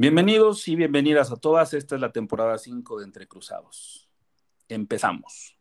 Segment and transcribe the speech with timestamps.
[0.00, 1.74] Bienvenidos y bienvenidas a todas.
[1.74, 4.08] Esta es la temporada 5 de Entre Cruzados.
[4.66, 5.58] Empezamos.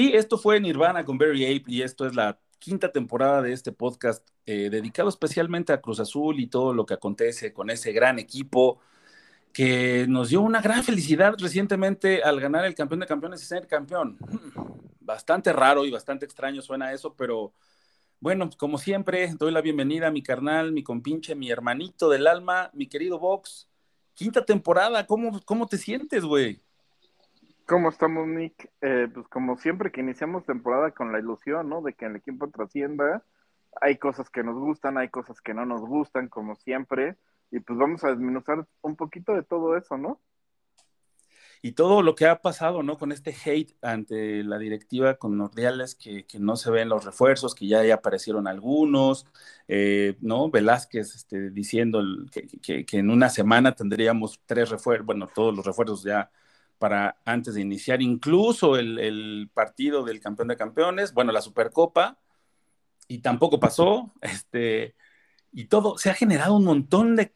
[0.00, 3.70] Sí, esto fue Nirvana con Barry Ape y esto es la quinta temporada de este
[3.70, 8.18] podcast eh, dedicado especialmente a Cruz Azul y todo lo que acontece con ese gran
[8.18, 8.80] equipo
[9.52, 13.66] que nos dio una gran felicidad recientemente al ganar el campeón de campeones y ser
[13.66, 14.16] campeón.
[15.00, 17.52] Bastante raro y bastante extraño suena eso, pero
[18.20, 22.70] bueno, como siempre, doy la bienvenida a mi carnal, mi compinche, mi hermanito del alma,
[22.72, 23.68] mi querido Vox.
[24.14, 26.62] Quinta temporada, ¿cómo, cómo te sientes, güey?
[27.70, 28.68] ¿Cómo estamos, Nick?
[28.80, 31.82] Eh, pues como siempre que iniciamos temporada con la ilusión, ¿no?
[31.82, 33.24] De que el equipo trascienda.
[33.80, 37.16] Hay cosas que nos gustan, hay cosas que no nos gustan, como siempre.
[37.52, 40.20] Y pues vamos a desmenuzar un poquito de todo eso, ¿no?
[41.62, 42.98] Y todo lo que ha pasado, ¿no?
[42.98, 47.54] Con este hate ante la directiva con Nordiales, que, que no se ven los refuerzos,
[47.54, 49.26] que ya, aparecieron algunos,
[49.68, 50.50] eh, ¿no?
[50.50, 52.02] Velázquez este, diciendo
[52.32, 56.32] que, que, que, en una semana tendríamos tres refuerzos, bueno, todos los refuerzos ya
[56.80, 62.18] para antes de iniciar incluso el, partido del campeón de campeones, bueno, la Supercopa,
[63.06, 64.96] y tampoco pasó, este,
[65.52, 67.30] y todo, se ha generado un montón de,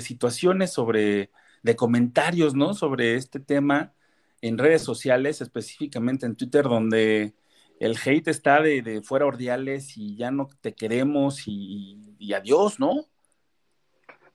[0.00, 1.30] situaciones sobre,
[1.62, 2.74] de comentarios, ¿no?
[2.74, 3.94] Sobre este tema
[4.40, 7.34] en redes sociales, específicamente en Twitter, donde
[7.78, 13.06] el hate está de, fuera ordiales y ya no te queremos y, y adiós, ¿no?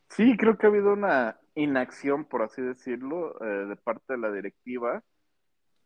[0.07, 4.31] Sí, creo que ha habido una inacción, por así decirlo, eh, de parte de la
[4.31, 5.03] directiva,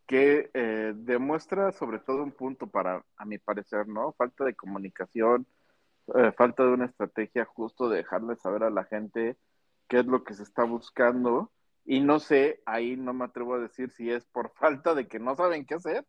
[0.08, 4.14] que eh, demuestra sobre todo un punto para, a mi parecer, ¿no?
[4.14, 5.46] Falta de comunicación,
[6.16, 9.38] eh, falta de una estrategia justo de dejarle saber a la gente
[9.90, 11.52] qué es lo que se está buscando.
[11.84, 15.20] Y no sé, ahí no me atrevo a decir si es por falta de que
[15.20, 16.06] no saben qué hacer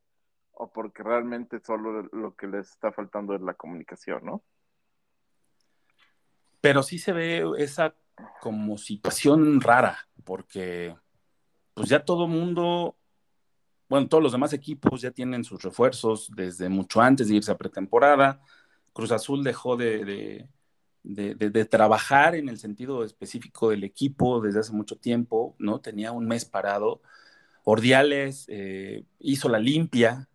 [0.53, 4.43] o porque realmente solo lo que les está faltando es la comunicación, ¿no?
[6.61, 7.95] Pero sí se ve esa
[8.41, 10.95] como situación rara, porque
[11.75, 12.97] pues ya todo mundo,
[13.89, 17.59] bueno, todos los demás equipos ya tienen sus refuerzos desde mucho antes de irse a
[17.59, 18.41] pretemporada.
[18.93, 20.49] Cruz Azul dejó de,
[21.03, 25.81] de, trabajar en el sentido específico del equipo desde hace mucho tiempo, ¿no?
[25.81, 27.01] Tenía un mes parado.
[27.65, 30.29] Ordiales eh, hizo la limpia,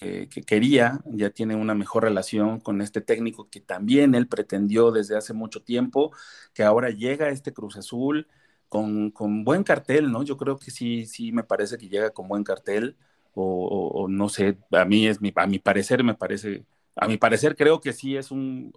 [0.00, 5.16] que, quería, ya tiene una mejor relación con este técnico que también él pretendió desde
[5.16, 6.12] hace mucho tiempo,
[6.54, 8.26] que ahora llega a este Cruz Azul
[8.68, 9.12] con,
[9.44, 10.22] buen cartel, ¿no?
[10.22, 12.96] Yo creo que sí, sí me parece que llega con buen cartel,
[13.34, 16.64] o, no sé, a mí es mi, a mi parecer me parece,
[16.96, 18.72] a mi parecer creo que sí es un,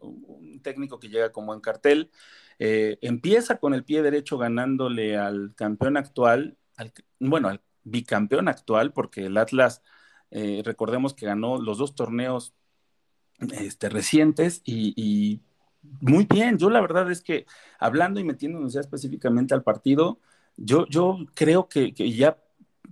[0.62, 2.12] técnico que llega con buen cartel.
[2.60, 6.58] Eh, empieza con el pie derecho ganándole al campeón actual,
[7.20, 9.82] bueno, al bicampeón actual, porque el Atlas
[10.36, 12.56] eh, recordemos que ganó los dos torneos
[13.40, 15.42] este, recientes y,
[16.02, 16.58] muy bien.
[16.58, 17.46] Yo la verdad es que
[17.78, 20.18] hablando y metiéndonos ya específicamente al partido,
[20.58, 22.38] yo, yo creo que, ya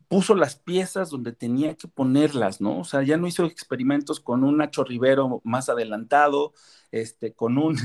[0.07, 2.79] puso las piezas donde tenía que ponerlas, ¿no?
[2.79, 6.53] O sea, ya no hizo experimentos con un Nacho Rivero más adelantado,
[6.91, 7.77] este, con un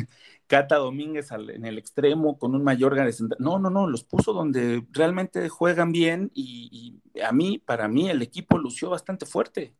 [0.46, 2.96] Cata Domínguez en el extremo, con un Mayor
[3.38, 8.22] No, no, no, los puso donde realmente juegan bien y, a mí, para mí, el
[8.22, 9.74] equipo lució bastante fuerte.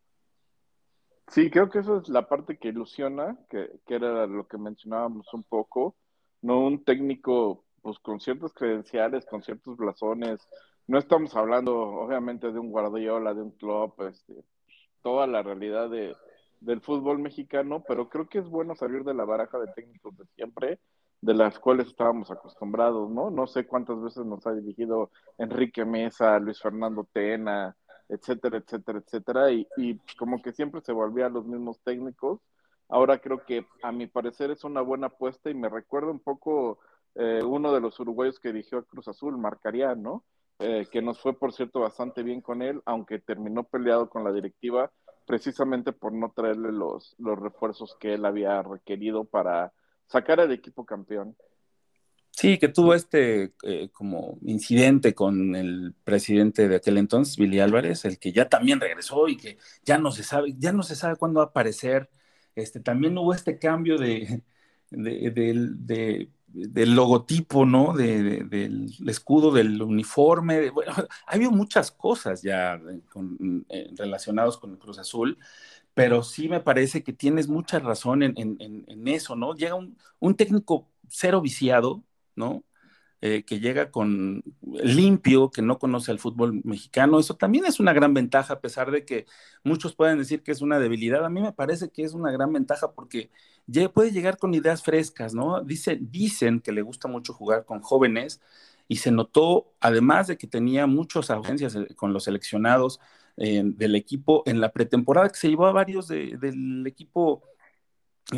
[1.29, 5.33] Sí, creo que eso es la parte que ilusiona, que, que era lo que mencionábamos
[5.35, 5.97] un poco,
[6.43, 10.41] no un técnico pues con ciertas credenciales, con ciertos blasones,
[10.89, 14.35] no estamos hablando, obviamente, de un Guardiola, de un club, este,
[15.03, 16.15] toda la realidad de,
[16.61, 20.25] del fútbol mexicano, pero creo que es bueno salir de la baraja de técnicos de
[20.35, 20.81] siempre,
[21.21, 23.31] de las cuales estábamos acostumbrados, ¿no?
[23.31, 27.77] No sé cuántas veces nos ha dirigido Enrique Mesa, Luis Fernando Tena,
[28.09, 32.41] etcétera, etcétera, etcétera, y, y como que siempre se volvían los mismos técnicos.
[32.89, 36.79] Ahora creo que a mi parecer es una buena apuesta y me recuerda un poco
[37.17, 40.25] eh, uno de los uruguayos que dirigió a Cruz Azul, Marcaría, ¿no?
[40.59, 44.33] Eh, que nos fue, por cierto, bastante bien con él, aunque terminó peleado con la
[44.33, 44.91] directiva
[45.27, 49.73] precisamente por no traerle los, los refuerzos que él había requerido para
[50.07, 51.37] sacar al equipo campeón.
[52.31, 58.05] Sí, que tuvo este eh, como incidente con el presidente de aquel entonces, Billy Álvarez,
[58.05, 61.17] el que ya también regresó y que ya no se sabe, ya no se sabe
[61.17, 62.11] cuándo va a aparecer.
[62.55, 64.43] Este, también hubo este cambio de,
[64.91, 67.93] de del logotipo, ¿no?
[67.95, 70.71] del escudo, del uniforme.
[70.71, 70.93] bueno,
[71.27, 75.39] ha habido muchas cosas ya con, eh, relacionadas con el Cruz Azul,
[75.95, 79.55] pero sí me parece que tienes mucha razón en, eso, ¿no?
[79.55, 82.03] Llega un, un, técnico cero viciado,
[82.35, 82.65] ¿no?
[83.23, 87.19] Eh, que llega con limpio, que no conoce al fútbol mexicano.
[87.19, 89.25] Eso también es una gran ventaja, a pesar de que
[89.65, 91.25] muchos pueden decir que es una debilidad.
[91.25, 93.31] A mí me parece que es una gran ventaja porque
[93.95, 95.63] puede llegar con ideas frescas, ¿no?
[95.63, 98.43] Dicen, dicen que le gusta mucho jugar con jóvenes
[98.87, 103.01] y se notó, además de que tenía muchas ausencias eh, con los seleccionados
[103.39, 107.43] eh, del equipo en la pretemporada, que se llevó a varios del equipo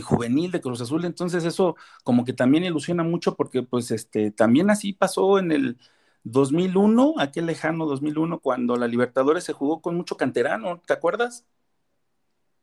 [0.03, 4.71] juvenil de Cruz Azul, entonces eso como que también ilusiona mucho porque pues este también
[4.71, 5.79] así pasó en el
[6.25, 11.47] 2001, aquel lejano 2001 cuando la Libertadores se jugó con mucho canterano, ¿te acuerdas?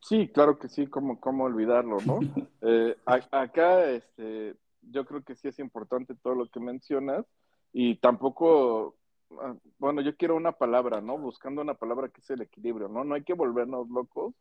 [0.01, 2.19] Sí, claro que sí, cómo, cómo olvidarlo, ¿no?
[2.68, 7.25] Eh, acá este, yo creo que sí es importante todo lo que mencionas
[7.71, 8.95] y tampoco,
[9.39, 11.18] ah, bueno, yo quiero una palabra, ¿no?
[11.19, 13.04] Buscando una palabra que es el equilibrio, ¿no?
[13.04, 14.33] No hay que volvernos locos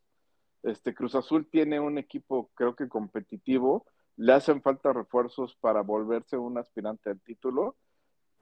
[0.65, 6.37] este Cruz Azul tiene un equipo, creo que competitivo, le hacen falta refuerzos para volverse
[6.37, 7.77] un aspirante al título.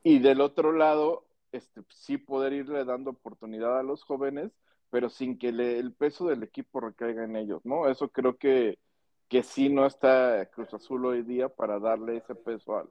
[0.03, 4.53] Y del otro lado, este, sí poder irle dando oportunidad a los jóvenes,
[4.91, 7.89] pero sin que el peso del equipo recaiga en ellos, ¿no?
[7.89, 8.79] Eso creo que,
[9.29, 12.87] que sí no está Cruz Azul hoy día para darle ese peso a,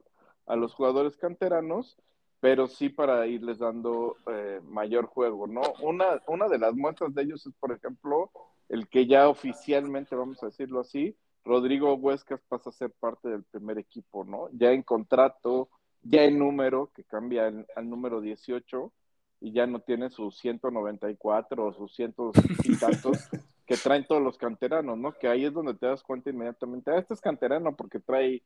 [0.46, 1.96] a los jugadores canteranos,
[2.40, 5.62] pero sí para irles dando eh, mayor juego, ¿no?
[5.80, 8.32] Una, una de las muestras de ellos es, por ejemplo,
[8.68, 13.42] el que ya oficialmente, vamos a decirlo así, Rodrigo Huescas pasa a ser parte del
[13.44, 14.48] primer equipo, ¿no?
[14.52, 15.68] Ya en contrato,
[16.02, 18.92] ya en número, que cambia al, número 18
[19.40, 22.32] y ya no tiene sus 194 o sus cientos
[22.64, 23.18] y tantos
[23.66, 25.12] que traen todos los canteranos, ¿no?
[25.12, 28.42] Que ahí es donde te das cuenta inmediatamente, ah, este es canterano porque trae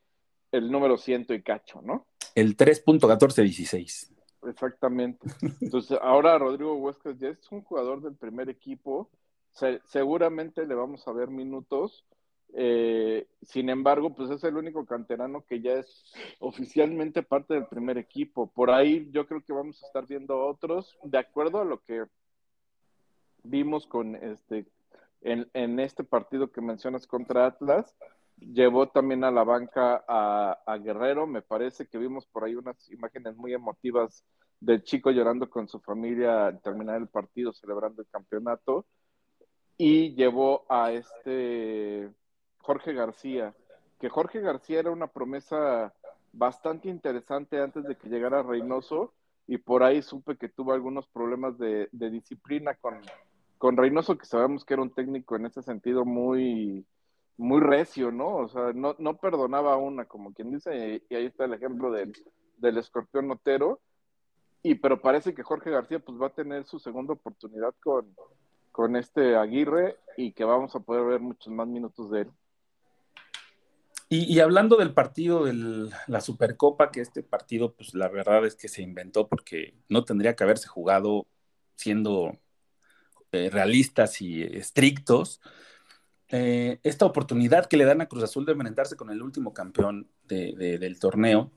[0.52, 2.06] el número ciento y cacho, ¿no?
[2.34, 4.12] El 3.1416.
[4.48, 5.26] Exactamente.
[5.60, 9.10] Entonces, ahora Rodrigo Huescas ya es un jugador del primer equipo
[9.85, 12.04] seguramente le vamos a ver minutos.
[12.52, 17.99] Eh, sin embargo, pues es el único canterano que ya es oficialmente parte del primer
[17.99, 18.50] equipo.
[18.50, 22.04] Por ahí yo creo que vamos a estar viendo otros, de acuerdo a lo que
[23.42, 24.66] vimos con este
[25.23, 27.95] en, en este partido que mencionas contra Atlas.
[28.38, 31.26] Llevó también a la banca a, a Guerrero.
[31.26, 34.25] Me parece que vimos por ahí unas imágenes muy emotivas
[34.61, 38.87] del chico llorando con su familia al terminar el partido, celebrando el campeonato
[39.78, 42.11] y llevó a este
[42.59, 43.54] Jorge García,
[44.00, 45.95] que Jorge García era una promesa
[46.33, 49.12] bastante interesante antes de que llegara Reynoso
[49.47, 53.00] y por ahí supe que tuvo algunos problemas de, disciplina con,
[53.59, 56.85] con Reynoso, que sabemos que era un técnico en ese sentido muy,
[57.37, 58.37] muy recio, ¿no?
[58.37, 62.12] O sea, no, no perdonaba una, como quien dice, y ahí está el ejemplo del,
[62.56, 63.80] del escorpión notero,
[64.62, 68.14] y pero parece que Jorge García pues va a tener su segunda oportunidad con,
[68.76, 72.30] con este Aguirre y que vamos a poder ver muchos más minutos de él.
[74.11, 78.68] Y, hablando del partido de la Supercopa, que este partido, pues la verdad es que
[78.68, 81.26] se inventó porque no tendría que haberse jugado
[81.75, 82.38] siendo
[83.33, 85.40] eh, realistas y estrictos.
[86.28, 90.09] Eh, esta oportunidad que le dan a Cruz Azul de enfrentarse con el último campeón
[90.23, 91.50] del torneo,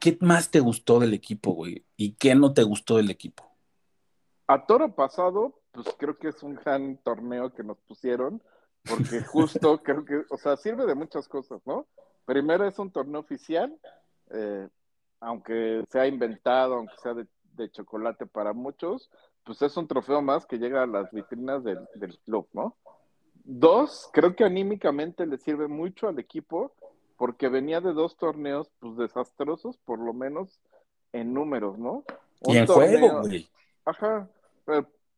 [0.00, 1.86] ¿qué más te gustó del equipo, güey?
[1.96, 3.50] ¿Y qué no te gustó del equipo?
[4.50, 8.42] a toro pasado, pues creo que es un gran torneo que nos pusieron,
[8.88, 11.86] porque justo creo que, o sea, sirve de muchas cosas, ¿no?
[12.24, 13.76] Primero es un torneo oficial,
[14.30, 14.68] eh,
[15.20, 17.26] aunque sea inventado, aunque sea de,
[17.72, 19.10] chocolate para muchos,
[19.44, 22.74] pues es un trofeo más que llega a las vitrinas del, del club, ¿no?
[23.44, 26.72] Dos, creo que anímicamente le sirve mucho al equipo
[27.18, 30.58] porque venía de dos torneos pues desastrosos, por lo menos
[31.12, 32.02] en números, ¿no?
[32.46, 33.46] y en juego, güey.
[33.84, 34.28] Ajá,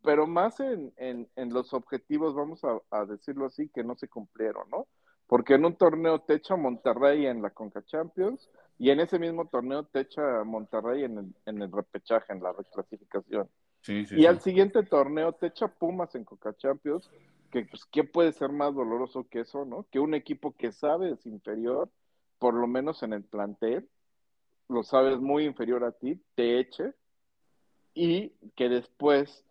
[0.03, 4.09] pero, más en, en, en, los objetivos, vamos a, a, decirlo así, que no se
[4.09, 4.87] cumplieron, ¿no?
[5.27, 9.49] Porque en un torneo te echa Monterrey en la Conca Champions y en ese mismo
[9.49, 13.49] torneo te echa Monterrey en el, en el repechaje, en la reclasificación.
[13.81, 17.11] Sí, sí, y al siguiente torneo te echa Pumas en Coca Champions
[17.53, 19.87] que pues, ¿qué puede ser más doloroso que eso, no?
[19.91, 21.91] Que un equipo que sabes inferior,
[22.39, 23.89] por lo menos en el plantel,
[24.69, 26.95] lo sabes muy inferior a ti, te eche,
[27.95, 29.45] y que después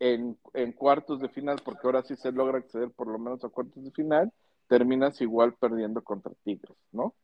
[0.00, 0.36] en,
[0.72, 3.90] cuartos de final, porque ahora sí se logra acceder por lo menos a cuartos de
[3.92, 4.32] final,
[4.66, 7.14] terminas igual perdiendo contra Tigres, ¿no?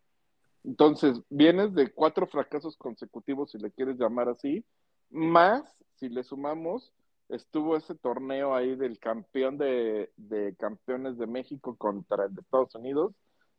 [0.62, 4.64] Entonces, vienes de cuatro fracasos consecutivos, si le quieres llamar así,
[5.10, 5.64] más
[5.94, 6.92] si le sumamos
[7.28, 10.10] estuvo ese torneo ahí del campeón de,
[10.58, 13.14] campeones de México contra el de Estados Unidos,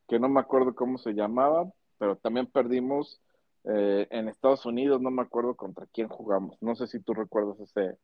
[0.06, 3.20] que no me acuerdo cómo se llamaba, pero también perdimos
[3.64, 6.56] eh, en Estados Unidos, no me acuerdo contra quién jugamos.
[6.62, 7.98] No sé si tú recuerdas ese,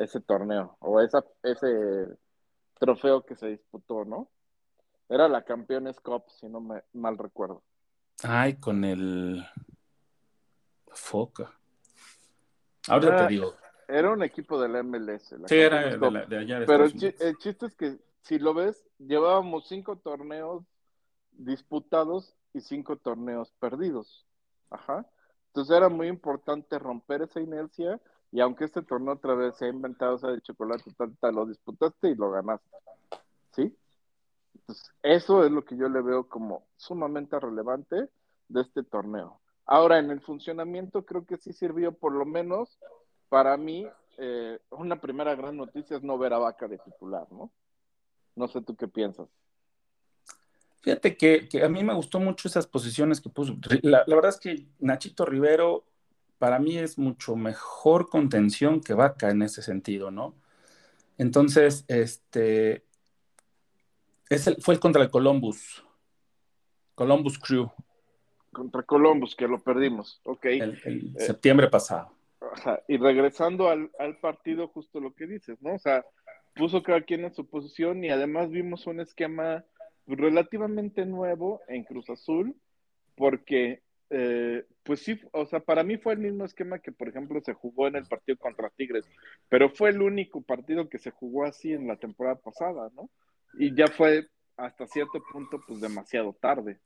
[0.00, 2.08] ese torneo o esa, ese
[2.78, 4.30] trofeo que se disputó, ¿no?
[5.08, 7.62] Era la Campeones Cup, si no me mal recuerdo.
[8.22, 9.44] Ay, con el
[10.86, 11.52] Foca.
[12.88, 13.54] Ahora te digo.
[13.88, 15.34] Era un equipo de la MLS.
[15.46, 16.92] sí, era de, allá de Pero el,
[17.38, 20.64] chiste es que, si lo ves, llevábamos cinco torneos
[21.32, 24.26] disputados y cinco torneos perdidos.
[24.70, 25.04] Ajá.
[25.48, 28.00] Entonces era muy importante romper esa inercia
[28.32, 31.46] y aunque este torneo otra vez se ha inventado, o sea, de chocolate, tal, lo
[31.46, 32.68] disputaste y lo ganaste.
[33.52, 33.76] ¿Sí?
[34.54, 38.08] Entonces, eso es lo que yo le veo como sumamente relevante
[38.48, 39.40] de este torneo.
[39.66, 42.78] Ahora, en el funcionamiento creo que sí sirvió por lo menos
[43.28, 43.86] para mí,
[44.18, 47.50] eh, una primera gran noticia es no ver a Vaca de titular, ¿no?
[48.36, 49.28] No sé tú qué piensas.
[50.82, 53.54] Fíjate que, a mí me gustó mucho esas posiciones que puso.
[53.82, 55.84] La, verdad es que Nachito Rivero
[56.40, 60.34] para mí es mucho mejor contención que Vaca en ese sentido, ¿no?
[61.18, 62.86] Entonces, este,
[64.30, 65.84] es el, fue el contra el Columbus,
[66.94, 67.70] Columbus Crew.
[68.52, 70.46] Contra Columbus, que lo perdimos, ok.
[70.46, 72.10] el eh, septiembre pasado.
[72.88, 73.90] Y regresando al,
[74.22, 75.74] partido, justo lo que dices, ¿no?
[75.74, 76.06] O sea,
[76.54, 79.62] puso cada quien en su posición y además vimos un esquema
[80.06, 82.56] relativamente nuevo en Cruz Azul,
[83.14, 87.40] porque, eh, pues sí, o sea, para mí fue el mismo esquema que, por ejemplo,
[87.44, 89.06] se jugó en el partido contra Tigres,
[89.48, 93.08] pero fue el único partido que se jugó así en la temporada pasada, ¿no?
[93.58, 94.26] Y ya fue
[94.56, 96.80] hasta cierto punto, pues demasiado tarde.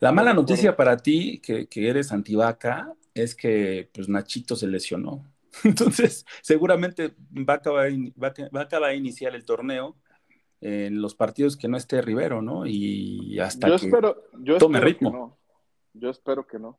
[0.00, 5.24] La mala noticia para ti, que, que eres antivaca, es que pues Nachito se lesionó.
[5.64, 7.14] Entonces, seguramente
[7.48, 9.96] va a, acabar, va, a iniciar el torneo
[10.60, 12.66] en los partidos que no esté Rivero, ¿no?
[12.66, 15.10] Y hasta yo espero, yo tome ritmo.
[15.10, 15.39] Que no.
[15.92, 16.78] Yo espero que no.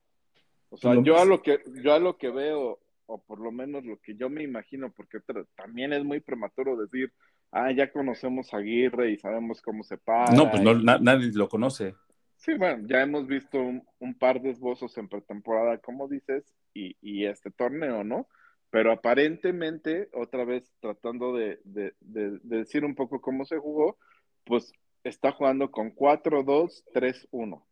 [0.70, 3.84] O sea, yo a lo que yo a lo que veo o por lo menos
[3.84, 5.20] lo que yo me imagino, porque
[5.56, 7.12] también es muy prematuro decir,
[7.52, 10.34] ah, ya conocemos a Aguirre y sabemos cómo se para.
[10.34, 11.94] No, pues no, nadie lo conoce.
[12.38, 17.52] Sí, bueno, ya hemos visto un, par de esbozos en pretemporada, como dices, y, este
[17.52, 18.28] torneo, ¿no?
[18.72, 21.60] Pero aparentemente, otra vez tratando de,
[22.00, 23.98] decir un poco cómo se jugó,
[24.44, 24.72] pues
[25.04, 27.64] está jugando con 4-2-3-1.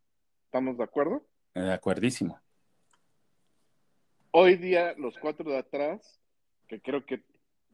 [0.44, 1.26] ¿Estamos de acuerdo?
[1.54, 2.40] De acuerdísimo.
[4.32, 6.20] Hoy día, los cuatro de atrás,
[6.68, 7.24] que creo que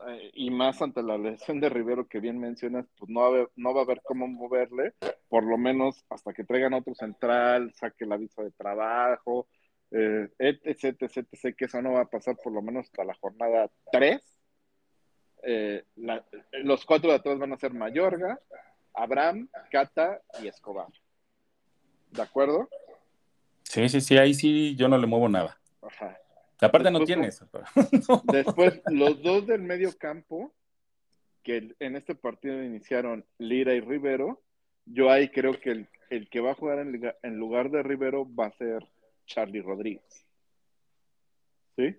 [0.08, 3.30] eh, y más ante la lesión de Rivero que bien mencionas, pues no va, a
[3.30, 4.94] haber, no va a haber cómo moverle,
[5.28, 9.48] por lo menos hasta que traigan otro central, saque la visa de trabajo,
[9.90, 13.70] eh, etc, etc, que eso no va a pasar por lo menos hasta la jornada
[13.92, 14.22] 3.
[15.42, 15.84] Eh,
[16.64, 18.38] los cuatro de atrás van a ser Mayorga,
[18.94, 20.88] Abraham, Cata y Escobar.
[22.10, 22.68] ¿De acuerdo?
[23.68, 25.58] Sí, sí, sí, ahí sí yo no le muevo nada.
[25.82, 26.18] Ajá.
[26.60, 27.44] Aparte no tienes.
[28.32, 30.54] Después, los dos del medio campo,
[31.42, 34.42] que en este partido iniciaron Lira y Rivero,
[34.86, 38.56] yo ahí creo que el, que va a jugar en, lugar de Rivero va a
[38.56, 38.86] ser
[39.26, 40.26] Charlie Rodríguez.
[41.76, 41.96] ¿Sí?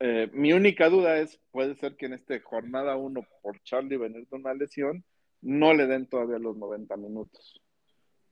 [0.00, 4.26] Eh, mi única duda es, puede ser que en esta jornada uno, por Charlie venir
[4.26, 5.04] de una lesión,
[5.42, 7.60] no le den todavía los 90 minutos.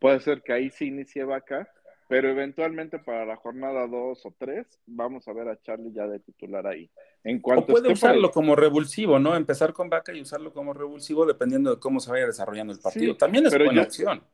[0.00, 1.70] Puede ser que ahí sí inicie Vaca,
[2.10, 6.18] pero eventualmente para la jornada 2 o 3 vamos a ver a Charlie ya de
[6.18, 6.90] titular ahí.
[7.22, 9.36] En cuanto o puede usarlo como revulsivo, ¿no?
[9.36, 13.16] Empezar con Vaca y usarlo como revulsivo dependiendo de cómo se vaya desarrollando el partido.
[13.16, 14.24] También es buena opción.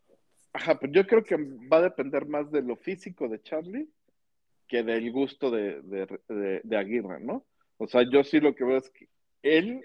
[0.54, 1.36] Ajá, pues yo creo que
[1.70, 3.90] va a depender más de lo físico de Charlie
[4.66, 7.44] que del gusto de, de, de Aguirre, ¿no?
[7.76, 9.06] O sea, yo sí lo que veo es que
[9.42, 9.82] él,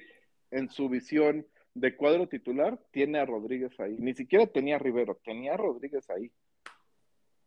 [0.49, 3.97] en su visión de cuadro titular, tiene a Rodríguez ahí.
[3.99, 6.31] Ni siquiera tenía a Rivero, tenía a Rodríguez ahí.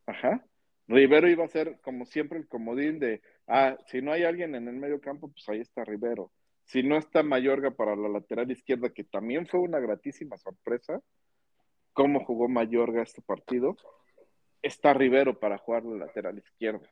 [0.05, 0.45] Ajá.
[0.87, 4.67] Rivero iba a ser, como siempre, el comodín de, ah, si no hay alguien en
[4.67, 6.31] el medio campo, pues ahí está Rivero.
[6.63, 11.01] Si no está Mayorga para la lateral izquierda, que también fue una gratísima sorpresa,
[11.93, 13.77] cómo jugó Mayorga este partido,
[14.61, 16.87] está Rivero para jugar la lateral izquierda.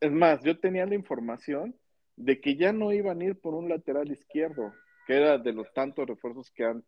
[0.00, 1.76] Es más, yo tenía la información
[2.16, 4.72] de que ya no iban a ir por un lateral izquierdo,
[5.06, 6.84] que era de los tantos refuerzos que han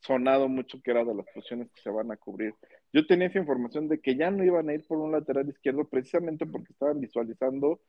[0.00, 2.54] sonado mucho, que era de las posiciones que se van a cubrir.
[2.92, 5.84] Yo tenía esa información de que ya no iban a ir por un lateral izquierdo
[5.84, 7.80] precisamente porque estaban visualizando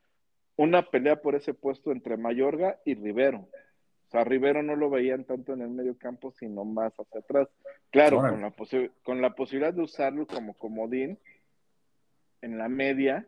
[0.58, 3.40] una pelea por ese puesto entre Mayorga y Rivero.
[3.40, 7.48] O sea, Rivero no lo veían tanto en el medio campo, sino más hacia atrás.
[7.92, 8.54] Claro, con la,
[9.04, 11.18] con la posibilidad de usarlo como comodín
[12.42, 13.26] en la media,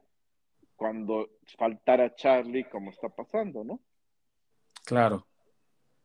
[0.75, 3.79] cuando faltara Charlie, como está pasando, ¿no?
[4.85, 5.25] Claro.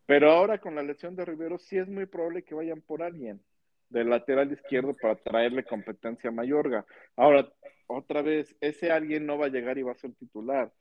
[0.09, 3.43] Pero ahora con la lesión de Rivero sí es muy probable que vayan por alguien
[3.91, 6.87] del lateral izquierdo para traerle competencia a Mayorga.
[7.15, 7.47] Ahora,
[7.87, 10.73] otra vez, ese alguien no va a llegar y va a ser titular.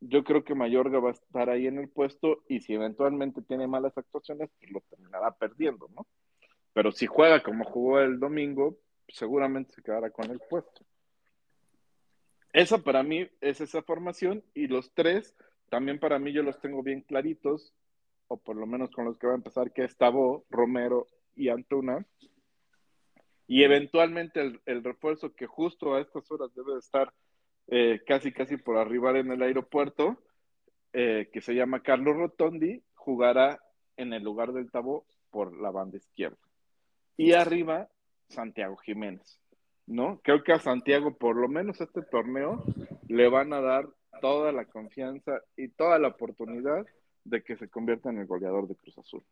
[0.00, 3.66] Yo creo que Mayorga va a estar ahí en el puesto y si eventualmente tiene
[3.66, 6.06] malas actuaciones, pues lo terminará perdiendo, ¿no?
[6.72, 10.86] Pero si juega como jugó el domingo, seguramente se quedará con el puesto.
[12.54, 15.36] Esa para mí es esa formación y los tres,
[15.68, 17.74] también para mí yo los tengo bien claritos,
[18.32, 21.48] o por lo menos con los que va a empezar, que es Tabo, Romero y
[21.48, 22.06] Antuna.
[23.48, 27.12] Y eventualmente el, refuerzo que justo a estas horas debe de estar
[27.66, 30.22] eh, casi casi por arribar en el aeropuerto,
[30.92, 33.60] eh, que se llama Carlos Rotondi, jugará
[33.96, 36.38] en el lugar del Tabo por la banda izquierda.
[37.16, 37.88] Y arriba,
[38.28, 39.40] Santiago Jiménez.
[39.86, 40.20] ¿no?
[40.22, 42.62] Creo que a Santiago, por lo menos este torneo,
[43.08, 43.88] le van a dar
[44.20, 46.86] toda la confianza y toda la oportunidad
[47.24, 49.22] de que se convierta en el goleador de Cruz Azul.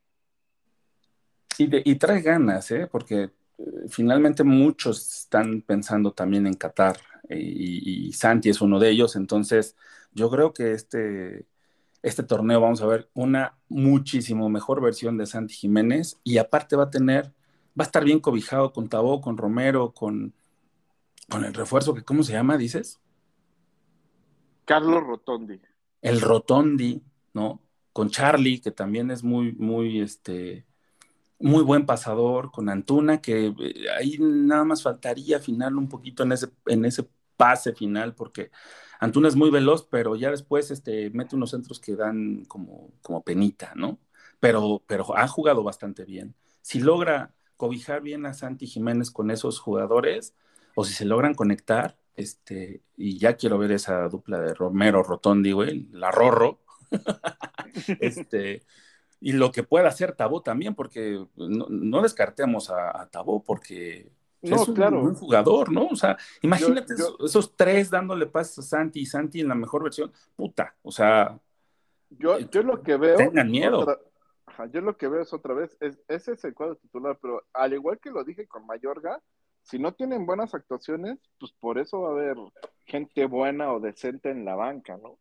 [1.58, 2.88] Y, y trae ganas, ¿eh?
[2.90, 6.98] porque eh, finalmente muchos están pensando también en Qatar
[7.28, 9.76] y, Santi es uno de ellos, entonces
[10.12, 11.46] yo creo que este,
[12.02, 16.84] este torneo vamos a ver una muchísimo mejor versión de Santi Jiménez y aparte va
[16.84, 17.26] a tener,
[17.78, 20.32] va a estar bien cobijado con Tabó, con Romero, con,
[21.28, 23.00] con el refuerzo, que ¿cómo se llama, dices?
[24.64, 25.60] Carlos Rotondi.
[26.00, 27.02] El Rotondi,
[27.34, 27.60] ¿no?
[27.98, 30.64] Con Charlie, que también es muy, muy, este,
[31.40, 36.30] muy buen pasador, con Antuna, que eh, ahí nada más faltaría afinarlo un poquito en
[36.30, 38.52] ese, en ese pase final, porque
[39.00, 43.24] Antuna es muy veloz, pero ya después este, mete unos centros que dan como, como
[43.24, 43.98] penita, ¿no?
[44.38, 46.36] Pero, pero ha jugado bastante bien.
[46.62, 50.36] Si logra cobijar bien a Santi Jiménez con esos jugadores,
[50.76, 55.50] o si se logran conectar, este, y ya quiero ver esa dupla de Romero Rotondi,
[55.50, 56.60] güey, la Rorro,
[58.00, 58.62] este,
[59.20, 64.10] y lo que pueda hacer Tabó también, porque no, descartemos a, Tabó, porque
[64.42, 65.14] es un, claro.
[65.14, 65.86] jugador, ¿no?
[65.86, 70.12] O sea, imagínate esos, tres dándole pases a Santi y Santi en la mejor versión,
[70.36, 71.38] puta, o sea.
[72.10, 73.16] Yo, yo lo que veo.
[73.16, 73.98] Tengan miedo.
[74.72, 77.72] yo lo que veo es otra vez, es, ese es el cuadro titular, pero al
[77.72, 79.20] igual que lo dije con Mayorga,
[79.62, 82.36] si no tienen buenas actuaciones, pues por eso va a haber
[82.86, 85.18] gente buena o decente en la banca, ¿no?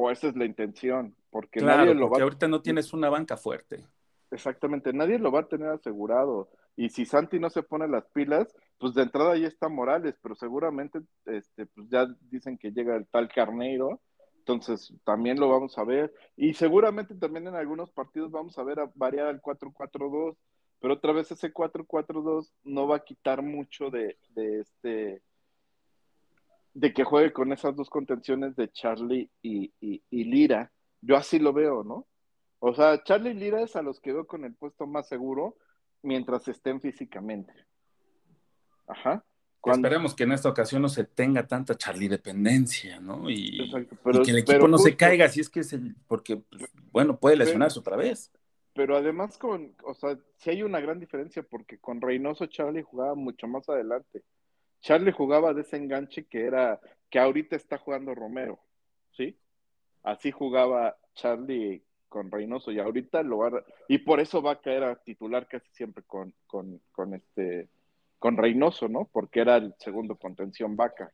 [0.00, 3.84] O esa es la intención, porque nadie lo porque ahorita no tienes una banca fuerte.
[4.30, 6.50] Exactamente, nadie lo va a tener asegurado.
[6.76, 10.36] Y si Santi no se pone las pilas, pues de entrada ahí está Morales, pero
[10.36, 14.00] seguramente este, pues ya dicen que llega el tal Carneiro,
[14.36, 16.14] entonces también lo vamos a ver.
[16.36, 20.36] Y seguramente también en algunos partidos vamos a ver a variar al 4-4-2
[20.80, 25.22] pero otra vez ese 4-4-2 no va a quitar mucho de, este
[26.74, 29.72] de que juegue con esas dos contenciones de Charlie y,
[30.10, 30.72] Lira.
[31.00, 32.06] Yo así lo veo, ¿no?
[32.60, 35.56] O sea, Charlie y Lira es a los que veo con el puesto más seguro
[36.02, 37.52] mientras estén físicamente.
[38.86, 39.24] Ajá.
[39.64, 43.28] Esperemos que en esta ocasión no se tenga tanta Charlie dependencia, ¿no?
[43.28, 43.70] Y,
[44.24, 47.36] que el equipo no se caiga, si es que es el, porque, pues, bueno, puede
[47.36, 48.32] lesionarse otra vez
[48.78, 53.16] pero además con, o sea, sí hay una gran diferencia porque con Reynoso Charlie jugaba
[53.16, 54.22] mucho más adelante.
[54.80, 58.58] Charlie jugaba de ese enganche que era, que ahorita está jugando Romero,
[59.12, 59.36] ¿sí?
[60.02, 64.60] Así jugaba Charlie con Reynoso y ahorita lo va a, y por eso va a
[64.60, 67.68] caer a titular casi siempre con, con, con este,
[68.18, 69.08] con Reynoso, ¿no?
[69.12, 71.12] Porque era el segundo contención vaca.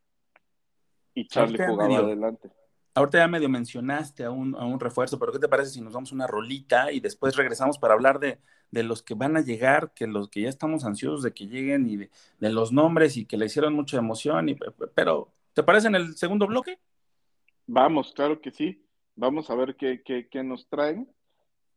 [1.14, 2.50] Y Charlie jugaba adelante.
[2.96, 5.94] Ahorita ya medio mencionaste a un, a un, refuerzo, pero ¿qué te parece si nos
[5.94, 8.38] damos una rolita y después regresamos para hablar de,
[8.70, 11.96] los que van a llegar, que los que ya estamos ansiosos de que lleguen y
[11.96, 14.48] de, los nombres y que le hicieron mucha emoción?
[14.48, 14.57] Y,
[14.94, 16.78] pero, ¿te parece en el segundo bloque?
[17.66, 18.87] Vamos, claro que sí.
[19.16, 21.09] Vamos a ver qué, qué, nos traen.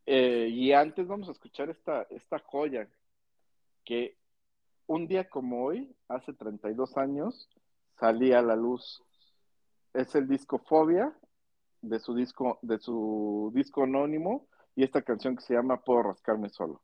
[0.05, 2.87] Eh, y antes vamos a escuchar esta, esta joya
[3.83, 4.17] que
[4.85, 7.49] un día como hoy, hace 32 años,
[7.99, 9.03] salía a la luz
[9.93, 11.13] es el disco Fobia
[11.81, 16.49] de su disco, de su disco anónimo y esta canción que se llama Puedo rascarme
[16.49, 16.81] solo.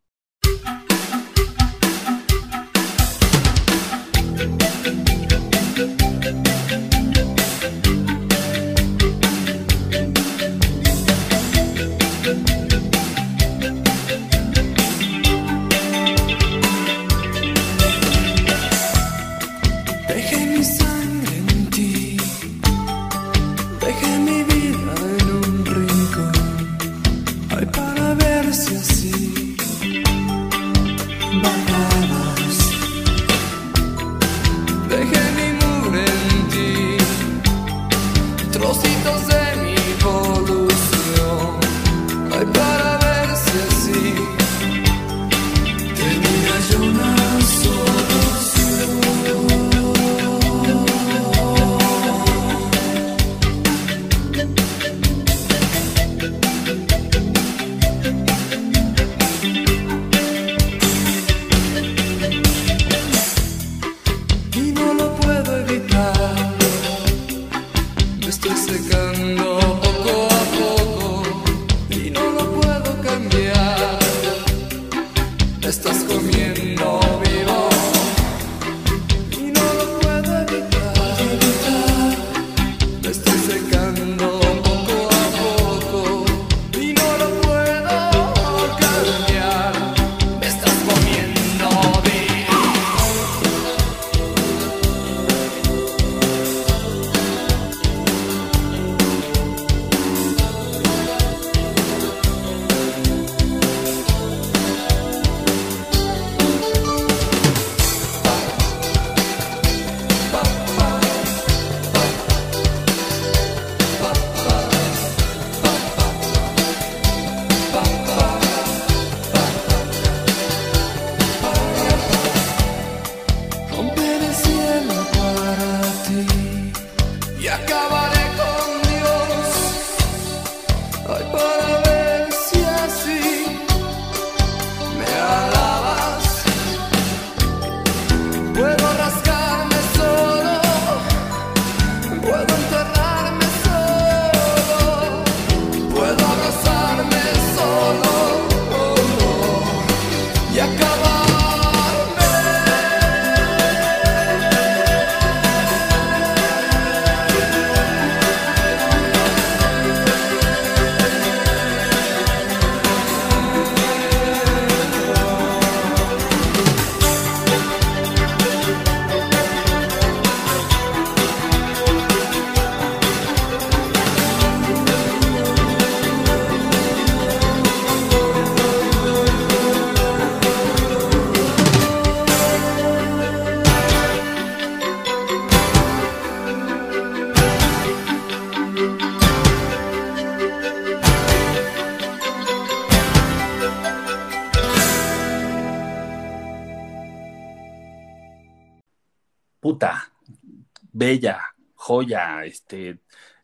[201.04, 203.00] Bella, joya, este,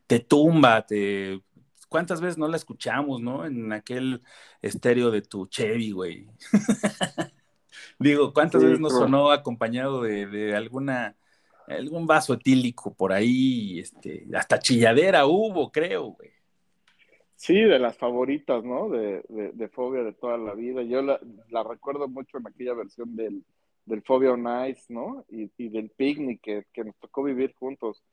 [0.07, 1.41] te tumba, te...
[1.89, 3.45] ¿Cuántas veces no la escuchamos, no?
[3.45, 4.21] En aquel
[4.61, 6.27] estéreo de tu Chevy, güey.
[7.99, 11.17] Digo, ¿cuántas veces nos sonó acompañado de, alguna,
[11.67, 13.79] algún vaso etílico por ahí?
[13.79, 16.29] Este, hasta chilladera hubo, creo, güey.
[17.35, 18.89] Sí, de las favoritas, ¿no?
[18.89, 20.83] De, de, Fobia de toda la vida.
[20.83, 23.43] Yo la, recuerdo mucho en aquella versión del,
[23.89, 25.25] del Phobia on Ice, ¿no?
[25.29, 28.03] Y, del picnic que, nos tocó vivir juntos.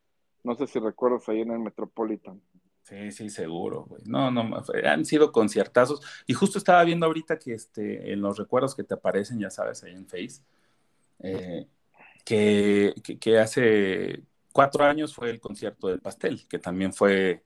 [0.43, 2.41] No sé si recuerdas ahí en el Metropolitan.
[2.83, 4.03] Sí, sí, seguro, güey.
[4.07, 6.01] No, no, han sido conciertazos.
[6.27, 9.83] Y justo estaba viendo ahorita que este, en los recuerdos que te aparecen, ya sabes,
[9.83, 10.41] ahí en Face,
[11.19, 11.67] eh,
[12.25, 17.43] que, que, hace cuatro años fue el concierto del pastel, que también fue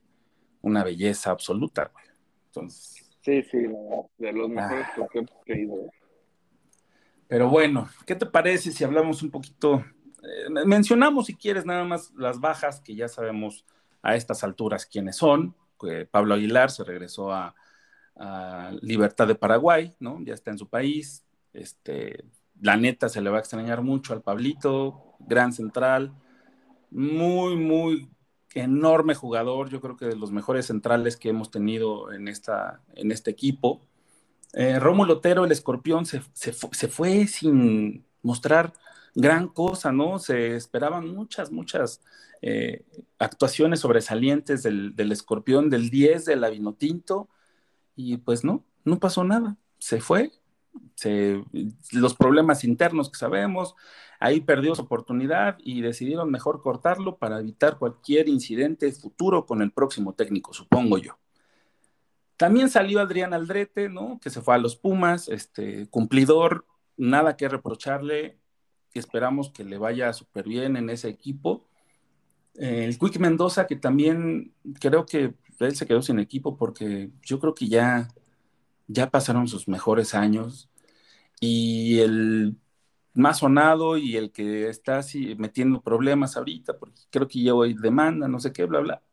[0.61, 2.05] una belleza absoluta, güey.
[2.47, 3.09] Entonces.
[3.21, 3.57] Sí, sí,
[4.17, 4.95] de los mejores ah.
[4.95, 5.91] conciertos que he ido.
[7.31, 9.85] Pero bueno, ¿qué te parece si hablamos un poquito?
[10.21, 13.65] Eh, mencionamos, si quieres, nada más las bajas, que ya sabemos
[14.01, 15.55] a estas alturas quiénes son.
[16.11, 17.55] Pablo Aguilar se regresó a,
[18.81, 20.19] Libertad de Paraguay, ¿no?
[20.25, 21.23] Ya está en su país.
[21.53, 22.25] Este,
[22.59, 26.13] la neta se le va a extrañar mucho al Pablito, gran central,
[26.89, 28.09] muy, muy
[28.53, 33.13] enorme jugador, yo creo que de los mejores centrales que hemos tenido en, esta, en
[33.13, 33.87] este equipo.
[34.53, 38.73] Eh, Rómulo Otero, el escorpión, se, fue sin mostrar
[39.15, 40.19] gran cosa, ¿no?
[40.19, 42.01] Se esperaban muchas, muchas
[42.41, 42.83] eh,
[43.19, 47.29] actuaciones sobresalientes del, del, escorpión, del 10, del Avinotinto,
[47.95, 50.31] y pues no, no pasó nada, se fue.
[50.95, 51.43] Se,
[51.91, 53.75] los problemas internos que sabemos,
[54.19, 59.71] ahí perdió su oportunidad y decidieron mejor cortarlo para evitar cualquier incidente futuro con el
[59.71, 61.17] próximo técnico, supongo yo.
[62.41, 64.19] También salió Adrián Aldrete, ¿no?
[64.19, 66.65] Que se fue a los Pumas, este, cumplidor,
[66.97, 68.39] nada que reprocharle,
[68.95, 71.69] esperamos que le vaya súper bien en ese equipo.
[72.55, 77.39] Eh, el Quick Mendoza, que también creo que él se quedó sin equipo porque yo
[77.39, 78.07] creo que ya,
[78.87, 80.67] ya pasaron sus mejores años.
[81.39, 82.57] Y el
[83.13, 87.75] más sonado y el que está así metiendo problemas ahorita, porque creo que ya hoy
[87.75, 89.03] demanda, no sé qué, bla, bla,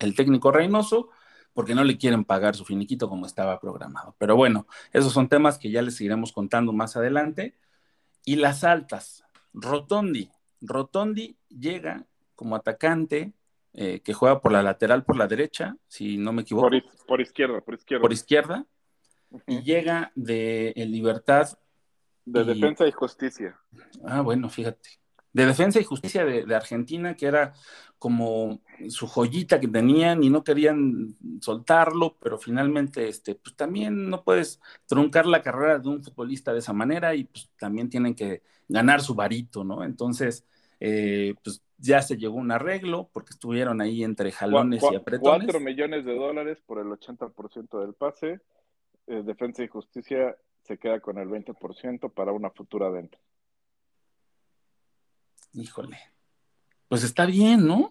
[0.00, 1.10] el técnico Reynoso,
[1.52, 4.14] porque no le quieren pagar su finiquito como estaba programado.
[4.18, 7.54] Pero bueno, esos son temas que ya les seguiremos contando más adelante.
[8.24, 10.30] Y las altas, Rotondi.
[10.60, 13.32] Rotondi llega como atacante
[13.74, 16.70] eh, que juega por la lateral, por la derecha, si no me equivoco.
[17.06, 18.02] Por, izquierda, por izquierda.
[18.02, 18.66] Por izquierda.
[19.46, 21.58] Y llega de Libertad.
[22.24, 23.58] De Defensa y Justicia.
[24.04, 27.54] Ah, bueno, fíjate de defensa y justicia de, Argentina, que era
[28.02, 34.24] como su joyita que tenían y no querían soltarlo, pero finalmente este, pues también no
[34.24, 38.42] puedes truncar la carrera de un futbolista de esa manera y pues también tienen que
[38.66, 39.84] ganar su varito, ¿no?
[39.84, 40.44] Entonces,
[40.80, 45.44] eh, pues ya se llegó un arreglo porque estuvieron ahí entre jalones y apretones.
[45.44, 48.40] Cuatro millones de dólares por el 80% del pase.
[49.06, 53.18] Eh, defensa y justicia se queda con el 20% para una futura venta
[55.52, 55.98] híjole,
[56.92, 57.90] pues está bien, ¿no?